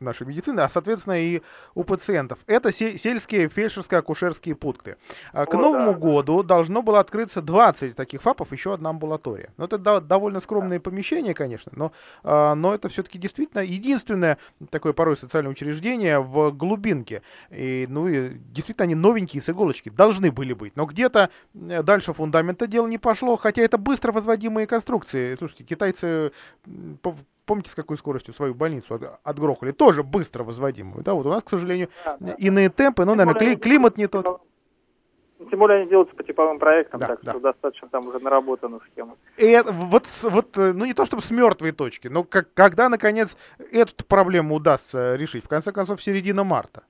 нашей 0.00 0.26
медицины, 0.26 0.60
а, 0.60 0.68
соответственно, 0.68 1.20
и 1.20 1.42
у 1.74 1.84
пациентов. 1.84 2.38
Это 2.46 2.72
сельские 2.72 3.48
фельдшерско-акушерские 3.48 4.54
пункты. 4.54 4.96
А, 5.32 5.46
к 5.46 5.54
Новому 5.54 5.94
году 5.94 6.42
должно 6.42 6.82
было 6.82 7.00
открыться 7.00 7.42
20 7.42 7.94
таких 7.94 8.22
ФАПов, 8.22 8.52
еще 8.52 8.74
одна 8.74 8.90
амбулатория. 8.90 9.50
Ну, 9.56 9.64
это 9.64 10.00
довольно 10.00 10.40
скромные 10.40 10.80
помещения, 10.80 11.34
конечно, 11.34 11.72
но, 11.74 11.92
а, 12.22 12.54
но 12.54 12.74
это 12.74 12.88
все-таки 12.88 13.18
действительно 13.18 13.60
единственное 13.60 14.38
такое 14.70 14.92
порой 14.92 15.16
социальное 15.16 15.52
учреждение 15.52 16.20
в 16.20 16.50
глубинке. 16.52 17.22
И, 17.50 17.86
ну, 17.88 18.08
и 18.08 18.30
действительно 18.34 18.84
они 18.84 18.94
новенькие 18.94 19.42
с 19.42 19.50
иголочки 19.50 19.88
должны 19.88 20.30
были 20.30 20.52
быть. 20.52 20.76
Но 20.76 20.86
где-то 20.86 21.30
э, 21.54 21.82
дальше 21.82 22.12
фундамента 22.12 22.66
дело 22.66 22.86
не 22.86 22.98
пошло, 22.98 23.36
хотя 23.36 23.62
это 23.62 23.78
быстро 23.78 24.12
возводимые 24.12 24.66
конструкции. 24.66 25.34
Слушайте, 25.36 25.64
китайцы 25.64 26.32
помните, 27.50 27.70
с 27.70 27.74
какой 27.74 27.96
скоростью 27.96 28.32
свою 28.32 28.54
больницу 28.54 28.94
от, 28.94 29.18
отгрохали? 29.24 29.72
Тоже 29.72 30.04
быстро 30.04 30.44
возводимую. 30.44 31.02
Да, 31.02 31.14
вот 31.14 31.26
у 31.26 31.30
нас, 31.30 31.42
к 31.42 31.50
сожалению, 31.50 31.88
да, 32.04 32.16
да. 32.20 32.32
иные 32.34 32.70
темпы, 32.70 33.04
но, 33.04 33.16
наверное, 33.16 33.40
кли, 33.40 33.56
климат 33.56 33.98
не 33.98 34.06
тот. 34.06 34.40
Тем 35.50 35.58
более 35.58 35.80
они 35.80 35.90
делаются 35.90 36.14
по 36.14 36.22
типовым 36.22 36.60
проектам, 36.60 37.00
да, 37.00 37.08
так 37.08 37.22
да. 37.22 37.32
что 37.32 37.40
достаточно 37.40 37.88
там 37.88 38.06
уже 38.06 38.20
наработанных 38.20 38.84
схем. 38.92 39.16
И 39.36 39.60
вот, 39.66 40.04
вот, 40.22 40.58
э, 40.58 40.72
ну 40.72 40.84
не 40.84 40.94
то 40.94 41.04
чтобы 41.06 41.22
с 41.22 41.30
мертвой 41.32 41.72
точки, 41.72 42.06
но 42.06 42.22
как, 42.22 42.54
когда, 42.54 42.88
наконец, 42.88 43.36
эту 43.72 44.04
проблему 44.04 44.54
удастся 44.54 45.16
решить? 45.16 45.44
В 45.44 45.48
конце 45.48 45.72
концов, 45.72 46.00
середина 46.00 46.44
марта. 46.44 46.84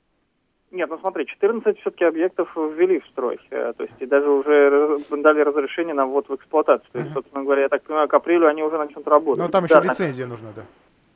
Нет, 0.70 0.88
ну 0.88 0.98
смотри, 0.98 1.26
14 1.26 1.80
все-таки 1.80 2.04
объектов 2.04 2.48
ввели 2.56 3.00
в 3.00 3.06
строй. 3.06 3.40
Э, 3.50 3.72
то 3.76 3.83
есть 3.83 3.94
и 3.98 4.06
даже 4.06 4.30
уже 4.30 4.98
дали 5.11 5.40
разрешение 5.40 5.94
на 5.94 6.06
ввод 6.06 6.28
в 6.28 6.35
эксплуатацию. 6.35 6.88
То 6.92 6.98
есть, 6.98 7.12
собственно 7.12 7.42
говоря, 7.42 7.62
я 7.62 7.68
так 7.68 7.83
понимаю, 7.83 8.09
к 8.09 8.14
апрелю 8.14 8.46
они 8.46 8.62
уже 8.62 8.78
начнут 8.78 9.06
работать. 9.09 9.44
Но 9.44 9.50
там 9.50 9.64
еще 9.64 9.74
да, 9.74 9.80
лицензия 9.83 10.26
нужна, 10.26 10.50
да. 10.54 10.62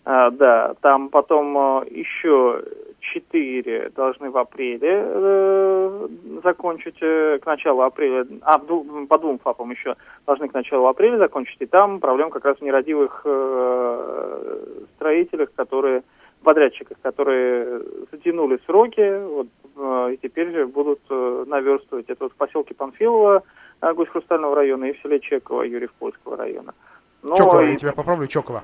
А, 0.06 0.30
да, 0.30 0.74
там 0.80 1.08
потом 1.08 1.56
э, 1.82 1.86
еще 1.90 2.62
4 3.00 3.90
должны 3.96 4.30
в 4.30 4.36
апреле 4.36 5.02
э, 5.06 6.08
закончить, 6.42 6.98
э, 7.00 7.38
к 7.38 7.46
началу 7.46 7.82
апреля, 7.82 8.26
а 8.42 8.58
по 8.58 9.18
двум 9.18 9.38
ФАПам 9.38 9.70
еще 9.70 9.96
должны 10.26 10.48
к 10.48 10.54
началу 10.54 10.86
апреля 10.88 11.16
закончить, 11.16 11.56
и 11.60 11.66
там 11.66 12.00
проблема 12.00 12.30
как 12.30 12.44
раз 12.44 12.58
в 12.58 12.62
нерадивых 12.62 13.22
э, 13.24 14.66
строителях, 14.96 15.52
которые 15.54 16.02
подрядчиках, 16.44 16.96
которые 17.02 17.82
затянули 18.12 18.60
сроки, 18.66 19.26
вот, 19.26 19.48
э, 19.76 20.14
и 20.14 20.16
теперь 20.18 20.52
же 20.52 20.66
будут 20.66 21.00
э, 21.10 21.44
наверстывать. 21.46 22.06
Это 22.08 22.24
вот 22.24 22.32
в 22.32 22.36
поселке 22.36 22.74
Панфилова 22.74 23.42
э, 23.80 23.92
Гусь-Хрустального 23.92 24.54
района 24.54 24.84
и 24.84 24.92
в 24.92 25.02
селе 25.02 25.18
Чеково 25.20 25.62
Юрьев-Польского 25.62 26.36
района. 26.36 26.74
Но 27.22 27.36
Чокова, 27.36 27.64
и... 27.64 27.70
я 27.70 27.76
тебя 27.76 27.92
поправлю, 27.92 28.26
Чокова. 28.26 28.62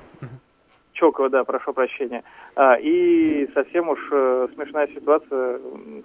Чокова, 0.93 1.29
да, 1.29 1.43
прошу 1.43 1.73
прощения. 1.73 2.23
А, 2.55 2.75
и 2.75 3.49
совсем 3.55 3.89
уж 3.89 3.99
э, 4.11 4.47
смешная 4.53 4.87
ситуация, 4.87 5.59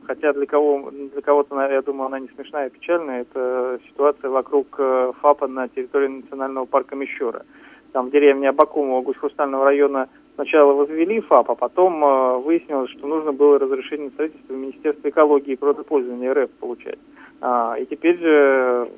хотя 0.07 0.33
для 0.33 0.47
кого 0.47 0.91
для 0.91 1.21
кого-то, 1.21 1.61
я 1.61 1.83
думаю, 1.83 2.07
она 2.07 2.19
не 2.19 2.29
смешная, 2.29 2.67
а 2.67 2.71
печальная, 2.71 3.21
это 3.23 3.79
ситуация 3.89 4.31
вокруг 4.31 4.75
э, 4.79 5.13
ФАПа 5.21 5.49
на 5.49 5.69
территории 5.69 6.09
национального 6.09 6.65
парка 6.65 6.97
Мещера. 6.97 7.45
Там 7.93 8.09
в 8.09 8.11
деревне 8.11 8.49
Абакумова 8.49 9.03
Гусь-Хрустального 9.03 9.65
района 9.65 10.09
сначала 10.37 10.73
возвели 10.73 11.21
ФАП, 11.21 11.51
а 11.51 11.55
потом 11.55 12.05
э, 12.05 12.37
выяснилось, 12.39 12.91
что 12.93 13.07
нужно 13.09 13.33
было 13.33 13.59
разрешение 13.59 14.11
строительства 14.11 14.53
в 14.53 14.57
Министерстве 14.57 15.11
экологии 15.11 15.53
и 15.53 15.57
природопользования 15.57 16.33
РФ 16.33 16.51
получать. 16.61 16.99
А, 17.41 17.75
и 17.79 17.85
теперь 17.87 18.19
же 18.19 18.89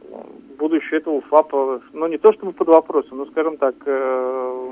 будущее 0.58 1.00
этого 1.00 1.20
ФАПа, 1.22 1.80
ну 1.92 2.06
не 2.08 2.18
то 2.18 2.32
чтобы 2.32 2.52
под 2.52 2.68
вопросом, 2.68 3.18
но 3.18 3.26
скажем 3.26 3.56
так, 3.56 3.74
э, 3.86 4.68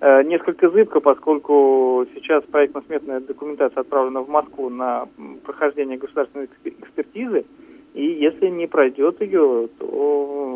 э, 0.00 0.22
несколько 0.24 0.70
зыбко, 0.70 1.00
поскольку 1.00 2.06
сейчас 2.14 2.42
проектно-сметная 2.44 3.20
документация 3.20 3.80
отправлена 3.80 4.22
в 4.22 4.28
Москву 4.28 4.68
на 4.70 5.06
прохождение 5.44 5.98
государственной 5.98 6.48
экспертизы, 6.64 7.44
и 7.94 8.06
если 8.06 8.48
не 8.48 8.66
пройдет 8.66 9.20
ее, 9.20 9.68
то 9.78 9.86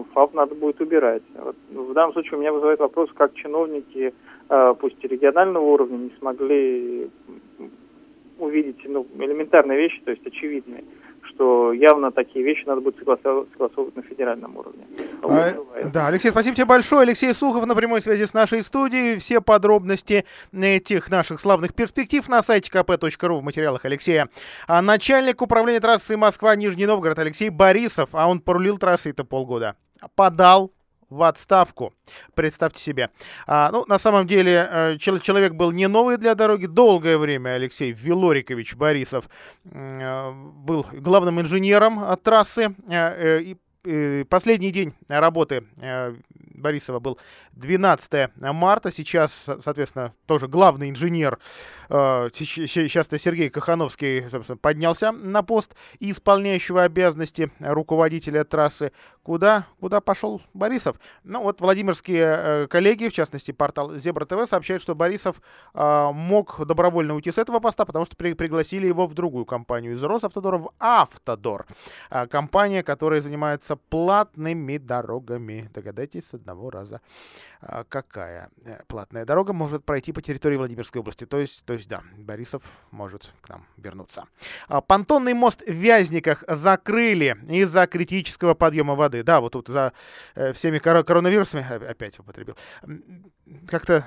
ФАП 0.05 0.35
надо 0.35 0.55
будет 0.55 0.81
убирать. 0.81 1.23
Вот 1.35 1.57
в 1.71 1.93
данном 1.93 2.13
случае 2.13 2.37
у 2.37 2.41
меня 2.41 2.53
вызывает 2.53 2.81
вопрос, 2.81 3.11
как 3.15 3.35
чиновники 3.35 4.13
а, 4.49 4.75
пусть 4.75 4.97
и 5.03 5.09
регионального 5.09 5.65
уровня, 5.65 5.97
не 5.97 6.13
смогли 6.19 7.11
увидеть 8.39 8.79
ну, 8.85 9.07
элементарные 9.19 9.79
вещи, 9.79 10.01
то 10.05 10.11
есть 10.11 10.25
очевидные, 10.27 10.85
что 11.23 11.73
явно 11.73 12.13
такие 12.13 12.45
вещи 12.45 12.65
надо 12.67 12.81
будет 12.81 12.97
согласовывать 12.99 13.97
на 13.97 14.03
федеральном 14.03 14.57
уровне. 14.57 14.87
А, 15.23 15.55
да, 15.93 16.09
Алексей, 16.09 16.31
спасибо 16.31 16.55
тебе 16.55 16.67
большое. 16.67 17.03
Алексей 17.03 17.33
Сухов 17.35 17.67
на 17.67 17.75
прямой 17.75 18.03
связи 18.03 18.25
с 18.25 18.35
нашей 18.35 18.63
студией. 18.63 19.19
Все 19.19 19.41
подробности 19.41 20.25
этих 20.53 21.11
наших 21.11 21.41
славных 21.41 21.75
перспектив 21.75 22.29
на 22.29 22.43
сайте 22.43 22.71
kp.ru 22.71 23.39
в 23.39 23.43
материалах 23.43 23.85
Алексея. 23.85 24.29
А 24.69 24.83
начальник 24.83 25.43
управления 25.43 25.81
трассы 25.81 26.17
Москва-Нижний 26.17 26.87
Новгород 26.87 27.19
Алексей 27.19 27.51
Борисов, 27.51 28.11
а 28.13 28.29
он 28.29 28.41
порулил 28.41 28.79
трассой 28.79 29.13
это 29.13 29.25
полгода. 29.25 29.77
Подал 30.15 30.73
в 31.11 31.23
отставку. 31.23 31.93
Представьте 32.35 32.83
себе. 32.83 33.11
А, 33.47 33.71
ну, 33.71 33.85
на 33.87 33.99
самом 33.99 34.27
деле, 34.27 34.69
э, 34.71 34.97
человек 34.99 35.55
был 35.55 35.71
не 35.71 35.87
новый 35.87 36.17
для 36.17 36.35
дороги. 36.35 36.67
Долгое 36.67 37.17
время 37.17 37.51
Алексей 37.51 37.93
Вилорикович 37.93 38.75
Борисов 38.75 39.29
э, 39.65 40.33
был 40.33 40.87
главным 40.93 41.41
инженером 41.41 42.01
трассы. 42.23 42.75
Э, 42.89 43.41
и 43.41 43.57
последний 44.29 44.73
день 44.73 44.95
работы 45.09 45.63
Борисова 46.57 46.99
был 46.99 47.19
12 47.53 48.31
марта. 48.37 48.93
Сейчас, 48.93 49.33
соответственно, 49.61 50.15
тоже 50.27 50.49
главный 50.49 50.91
инженер. 50.91 51.39
Сейчас-то 51.89 53.19
Сергей 53.19 53.49
Кахановский, 53.49 54.29
собственно, 54.29 54.57
поднялся 54.57 55.13
на 55.13 55.43
пост 55.43 55.75
исполняющего 56.01 56.83
обязанности 56.83 57.51
руководителя 57.61 58.45
трассы. 58.45 58.93
Куда, 59.23 59.67
куда 59.81 60.01
пошел 60.01 60.41
Борисов? 60.55 61.01
Ну 61.25 61.43
вот 61.43 61.61
Владимирские 61.61 62.23
э, 62.23 62.67
коллеги, 62.69 63.09
в 63.09 63.13
частности 63.13 63.51
портал 63.51 63.95
Зебра 63.97 64.25
ТВ, 64.25 64.49
сообщают, 64.49 64.83
что 64.83 64.95
Борисов 64.95 65.43
э, 65.75 66.11
мог 66.13 66.65
добровольно 66.65 67.15
уйти 67.17 67.33
с 67.33 67.39
этого 67.39 67.59
поста, 67.59 67.85
потому 67.85 68.05
что 68.05 68.15
при, 68.15 68.35
пригласили 68.35 68.87
его 68.87 69.07
в 69.07 69.15
другую 69.15 69.45
компанию 69.45 69.95
из 69.95 70.03
Росавтодора 70.05 70.59
в 70.59 70.71
Автодор. 70.79 71.67
Э, 72.09 72.29
компания, 72.29 72.85
которая 72.85 73.21
занимается 73.21 73.75
платными 73.75 74.79
дорогами. 74.79 75.71
Догадайтесь 75.75 76.29
одного 76.47 76.71
раза. 76.71 77.01
А, 77.61 77.85
какая 77.85 78.51
э, 78.65 78.79
платная 78.87 79.25
дорога 79.25 79.53
может 79.53 79.85
пройти 79.85 80.13
по 80.13 80.23
территории 80.23 80.57
Владимирской 80.57 81.01
области. 81.01 81.27
То 81.27 81.39
есть, 81.39 81.65
то 81.65 81.73
есть 81.73 81.89
да, 81.89 82.03
Борисов 82.17 82.63
может 82.91 83.33
к 83.41 83.49
нам 83.49 83.67
вернуться. 83.77 84.25
А, 84.69 84.81
понтонный 84.81 85.35
мост 85.35 85.63
в 85.67 85.73
Вязниках 85.73 86.45
закрыли 86.47 87.37
из-за 87.49 87.87
критического 87.87 88.55
подъема 88.55 88.95
воды. 88.95 89.23
Да, 89.23 89.41
вот 89.41 89.53
тут 89.53 89.69
за 89.69 89.93
э, 90.35 90.53
всеми 90.53 90.79
кор- 90.79 91.05
коронавирусами 91.05 91.67
опять 91.91 92.19
употребил. 92.19 92.57
Как-то 93.69 94.07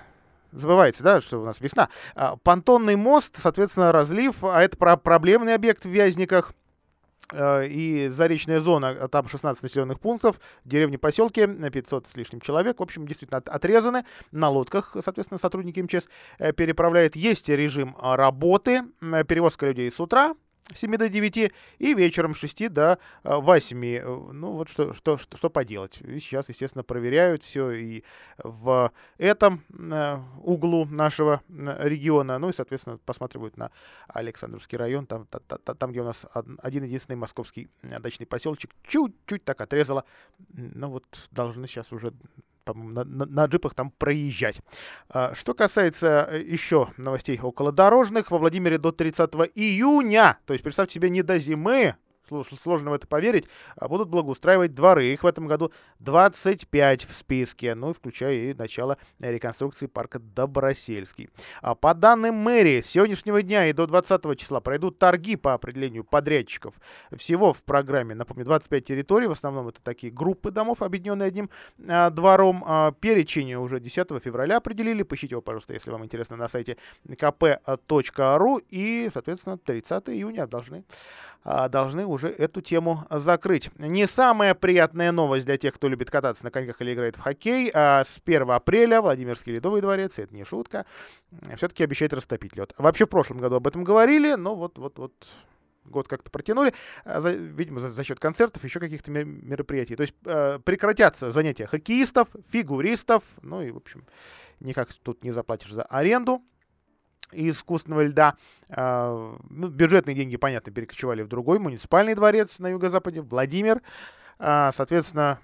забывается, 0.51 1.03
да, 1.03 1.21
что 1.21 1.41
у 1.41 1.45
нас 1.45 1.59
весна. 1.59 1.89
А, 2.15 2.37
понтонный 2.37 2.95
мост, 2.95 3.35
соответственно, 3.37 3.91
разлив, 3.91 4.43
а 4.43 4.61
это 4.61 4.77
про 4.77 4.97
проблемный 4.97 5.53
объект 5.55 5.85
в 5.85 5.89
Вязниках. 5.89 6.53
Э, 7.31 7.65
и 7.67 8.07
заречная 8.07 8.59
зона, 8.59 8.89
а 8.89 9.07
там 9.07 9.27
16 9.27 9.61
населенных 9.61 9.99
пунктов, 9.99 10.39
деревни, 10.65 10.97
поселки, 10.97 11.45
500 11.45 12.07
с 12.07 12.15
лишним 12.15 12.41
человек, 12.41 12.79
в 12.79 12.83
общем, 12.83 13.07
действительно 13.07 13.39
отрезаны. 13.45 14.05
На 14.31 14.49
лодках, 14.49 14.95
соответственно, 15.03 15.37
сотрудники 15.37 15.79
МЧС 15.79 16.07
э, 16.39 16.53
переправляют. 16.53 17.15
Есть 17.15 17.49
режим 17.49 17.95
работы, 18.01 18.81
перевозка 18.99 19.67
людей 19.67 19.91
с 19.91 19.99
утра, 19.99 20.33
7 20.75 20.97
до 20.97 21.09
9 21.09 21.51
и 21.79 21.93
вечером 21.93 22.35
с 22.35 22.39
6 22.39 22.71
до 22.71 22.99
8. 23.23 23.85
Э, 23.85 24.03
ну 24.31 24.51
вот 24.51 24.69
что, 24.69 24.93
что, 24.93 25.17
что, 25.17 25.37
что 25.37 25.49
поделать. 25.49 26.01
И 26.01 26.19
сейчас, 26.19 26.49
естественно, 26.49 26.83
проверяют 26.83 27.43
все 27.43 27.71
и 27.71 28.03
в 28.37 28.91
этом 29.17 29.63
э, 29.69 30.17
углу 30.43 30.85
нашего 30.85 31.41
э, 31.49 31.87
региона. 31.87 32.37
Ну 32.39 32.49
и, 32.49 32.53
соответственно, 32.53 32.97
посматривают 32.97 33.57
на 33.57 33.71
Александровский 34.07 34.77
район, 34.77 35.05
там, 35.05 35.27
там 35.27 35.91
где 35.91 36.01
у 36.01 36.05
нас 36.05 36.25
один 36.61 36.83
единственный 36.83 37.15
московский 37.15 37.69
дачный 37.81 38.25
поселочек 38.25 38.71
чуть-чуть 38.87 39.43
так 39.43 39.61
отрезало. 39.61 40.05
Ну 40.53 40.89
вот 40.89 41.05
должны 41.31 41.67
сейчас 41.67 41.91
уже 41.91 42.13
по-моему, 42.73 42.93
на, 42.93 43.03
на, 43.03 43.25
на 43.25 43.45
джипах 43.45 43.73
там 43.73 43.91
проезжать. 43.91 44.61
А, 45.09 45.33
что 45.35 45.53
касается 45.53 46.27
э, 46.29 46.41
еще 46.41 46.87
новостей 46.97 47.39
околодорожных, 47.41 48.31
во 48.31 48.37
Владимире 48.37 48.77
до 48.77 48.91
30 48.91 49.31
июня, 49.55 50.37
то 50.45 50.53
есть 50.53 50.63
представьте 50.63 50.95
себе 50.95 51.09
не 51.09 51.21
до 51.21 51.37
зимы, 51.37 51.95
сложно 52.61 52.91
в 52.91 52.93
это 52.93 53.07
поверить, 53.07 53.47
будут 53.79 54.09
благоустраивать 54.09 54.73
дворы. 54.73 55.07
Их 55.07 55.23
в 55.23 55.27
этом 55.27 55.47
году 55.47 55.71
25 55.99 57.05
в 57.05 57.13
списке, 57.13 57.75
ну, 57.75 57.93
включая 57.93 58.35
и 58.35 58.53
начало 58.53 58.97
реконструкции 59.19 59.87
парка 59.87 60.19
Добросельский. 60.19 61.29
По 61.81 61.93
данным 61.93 62.35
мэрии, 62.35 62.81
с 62.81 62.87
сегодняшнего 62.87 63.41
дня 63.41 63.67
и 63.67 63.73
до 63.73 63.87
20 63.87 64.37
числа 64.37 64.59
пройдут 64.61 64.99
торги 64.99 65.35
по 65.35 65.53
определению 65.53 66.03
подрядчиков. 66.03 66.75
Всего 67.15 67.53
в 67.53 67.63
программе, 67.63 68.15
напомню, 68.15 68.45
25 68.45 68.85
территорий, 68.85 69.27
в 69.27 69.31
основном 69.31 69.67
это 69.67 69.81
такие 69.81 70.11
группы 70.11 70.51
домов, 70.51 70.81
объединенные 70.81 71.27
одним 71.27 71.49
а, 71.87 72.09
двором. 72.09 72.63
А, 72.65 72.91
перечень 72.91 73.55
уже 73.55 73.79
10 73.79 74.07
февраля 74.23 74.57
определили. 74.57 75.03
Поищите 75.03 75.35
его, 75.35 75.41
пожалуйста, 75.41 75.73
если 75.73 75.91
вам 75.91 76.03
интересно, 76.05 76.35
на 76.35 76.47
сайте 76.47 76.77
kp.ru. 77.07 78.63
И, 78.69 79.09
соответственно, 79.13 79.57
30 79.57 80.09
июня 80.09 80.47
должны 80.47 80.83
а, 81.43 81.69
должны 81.69 82.05
уже 82.05 82.18
эту 82.27 82.61
тему 82.61 83.05
закрыть. 83.09 83.69
Не 83.77 84.07
самая 84.07 84.53
приятная 84.53 85.11
новость 85.11 85.45
для 85.45 85.57
тех, 85.57 85.73
кто 85.75 85.87
любит 85.87 86.11
кататься 86.11 86.43
на 86.43 86.51
коньках 86.51 86.81
или 86.81 86.93
играет 86.93 87.15
в 87.15 87.21
хоккей. 87.21 87.71
А 87.73 88.03
с 88.03 88.19
1 88.23 88.51
апреля 88.51 89.01
Владимирский 89.01 89.53
ледовый 89.53 89.81
дворец, 89.81 90.19
это 90.19 90.33
не 90.35 90.43
шутка, 90.43 90.85
все-таки 91.55 91.83
обещает 91.83 92.13
растопить 92.13 92.55
лед. 92.55 92.73
Вообще 92.77 93.05
в 93.05 93.09
прошлом 93.09 93.37
году 93.37 93.55
об 93.55 93.67
этом 93.67 93.83
говорили, 93.83 94.33
но 94.33 94.55
вот, 94.55 94.77
вот, 94.77 94.97
вот 94.97 95.13
год 95.85 96.07
как-то 96.07 96.29
протянули, 96.29 96.73
а, 97.03 97.19
за, 97.19 97.31
видимо, 97.31 97.79
за, 97.79 97.89
за 97.89 98.03
счет 98.03 98.19
концертов, 98.19 98.63
еще 98.63 98.79
каких-то 98.79 99.11
мероприятий. 99.11 99.95
То 99.95 100.01
есть 100.01 100.13
э, 100.25 100.59
прекратятся 100.63 101.31
занятия 101.31 101.65
хоккеистов, 101.65 102.29
фигуристов, 102.51 103.23
ну 103.41 103.61
и, 103.61 103.71
в 103.71 103.77
общем, 103.77 104.05
никак 104.59 104.93
тут 104.93 105.23
не 105.23 105.31
заплатишь 105.31 105.71
за 105.71 105.83
аренду 105.83 106.41
искусственного 107.31 108.03
льда. 108.03 108.35
Э, 108.69 109.35
ну, 109.49 109.67
бюджетные 109.67 110.15
деньги, 110.15 110.37
понятно, 110.37 110.71
перекочевали 110.71 111.21
в 111.21 111.27
другой 111.27 111.59
муниципальный 111.59 112.15
дворец 112.15 112.59
на 112.59 112.67
юго-западе, 112.69 113.21
Владимир. 113.21 113.81
Э, 114.39 114.71
соответственно, 114.73 115.39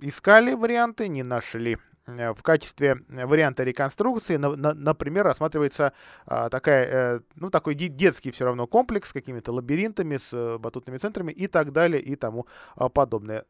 искали 0.00 0.54
варианты, 0.54 1.08
не 1.08 1.22
нашли. 1.22 1.78
Э, 2.06 2.32
в 2.32 2.42
качестве 2.42 3.02
варианта 3.08 3.64
реконструкции, 3.64 4.36
на, 4.36 4.54
на, 4.54 4.74
например, 4.74 5.24
рассматривается 5.24 5.92
а, 6.26 6.48
такая, 6.48 6.86
э, 7.16 7.20
ну, 7.34 7.50
такой 7.50 7.74
детский 7.74 8.30
все 8.30 8.44
равно 8.44 8.66
комплекс 8.66 9.10
с 9.10 9.12
какими-то 9.12 9.52
лабиринтами, 9.52 10.16
с 10.16 10.32
э, 10.32 10.58
батутными 10.58 10.98
центрами 10.98 11.32
и 11.32 11.46
так 11.46 11.72
далее 11.72 12.00
и 12.00 12.14
тому 12.16 12.46
а, 12.76 12.88
подобное 12.88 13.44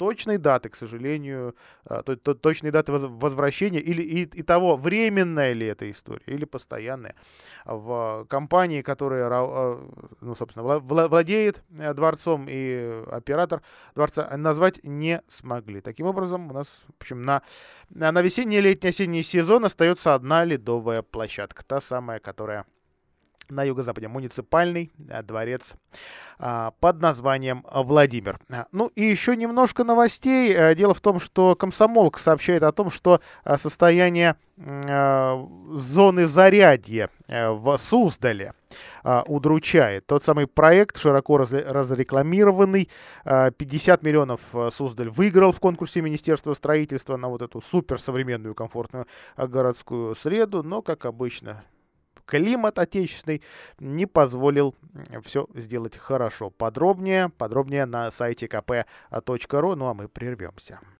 точной 0.00 0.38
даты, 0.38 0.70
к 0.70 0.76
сожалению, 0.76 1.54
а, 1.84 2.02
то, 2.02 2.16
то, 2.16 2.32
точной 2.32 2.70
даты 2.70 2.90
возвращения 2.92 3.80
или 3.80 4.00
и, 4.00 4.22
и 4.22 4.42
того, 4.42 4.76
временная 4.76 5.52
ли 5.52 5.66
эта 5.66 5.90
история 5.90 6.24
или 6.24 6.46
постоянная. 6.46 7.14
В 7.66 8.24
компании, 8.30 8.80
которая, 8.80 9.28
а, 9.30 9.78
ну, 10.22 10.34
собственно, 10.34 10.78
владеет 10.78 11.62
э, 11.78 11.92
дворцом 11.92 12.46
и 12.48 13.04
оператор 13.12 13.60
дворца, 13.94 14.34
назвать 14.38 14.82
не 14.84 15.20
смогли. 15.28 15.82
Таким 15.82 16.06
образом, 16.06 16.50
у 16.50 16.54
нас, 16.54 16.66
в 16.66 17.02
общем, 17.02 17.20
на, 17.20 17.42
на 17.90 18.22
весенний, 18.22 18.62
летний, 18.62 18.88
осенний 18.88 19.22
сезон 19.22 19.66
остается 19.66 20.14
одна 20.14 20.46
ледовая 20.46 21.02
площадка, 21.02 21.62
та 21.62 21.82
самая, 21.82 22.20
которая 22.20 22.64
на 23.50 23.64
юго-западе 23.64 24.08
муниципальный 24.08 24.90
э, 25.08 25.22
дворец 25.22 25.74
а, 26.38 26.72
под 26.80 27.00
названием 27.00 27.64
Владимир. 27.70 28.38
А, 28.50 28.66
ну 28.72 28.86
и 28.94 29.04
еще 29.04 29.36
немножко 29.36 29.84
новостей. 29.84 30.52
Э, 30.52 30.74
дело 30.74 30.94
в 30.94 31.00
том, 31.00 31.20
что 31.20 31.54
Комсомолк 31.54 32.18
сообщает 32.18 32.62
о 32.62 32.72
том, 32.72 32.90
что 32.90 33.20
э, 33.44 33.56
состояние 33.56 34.36
зоны 35.72 36.26
зарядья 36.26 37.08
в 37.28 37.78
Суздале 37.78 38.52
удручает. 39.26 40.06
Тот 40.06 40.22
самый 40.22 40.46
проект, 40.46 40.98
широко 40.98 41.38
разрекламированный, 41.38 42.90
50 43.24 44.02
миллионов 44.02 44.40
Суздаль 44.70 45.08
выиграл 45.08 45.52
в 45.52 45.60
конкурсе 45.60 46.02
Министерства 46.02 46.52
строительства 46.52 47.16
на 47.16 47.28
вот 47.28 47.40
эту 47.40 47.62
суперсовременную 47.62 48.54
комфортную 48.54 49.06
городскую 49.38 50.14
среду, 50.14 50.62
но, 50.62 50.82
как 50.82 51.06
обычно, 51.06 51.64
климат 52.30 52.78
отечественный 52.78 53.42
не 53.80 54.06
позволил 54.06 54.74
все 55.24 55.48
сделать 55.54 55.96
хорошо. 55.98 56.50
Подробнее, 56.50 57.28
подробнее 57.28 57.86
на 57.86 58.10
сайте 58.10 58.46
kp.ru. 58.46 59.74
Ну 59.74 59.86
а 59.86 59.94
мы 59.94 60.08
прервемся. 60.08 60.80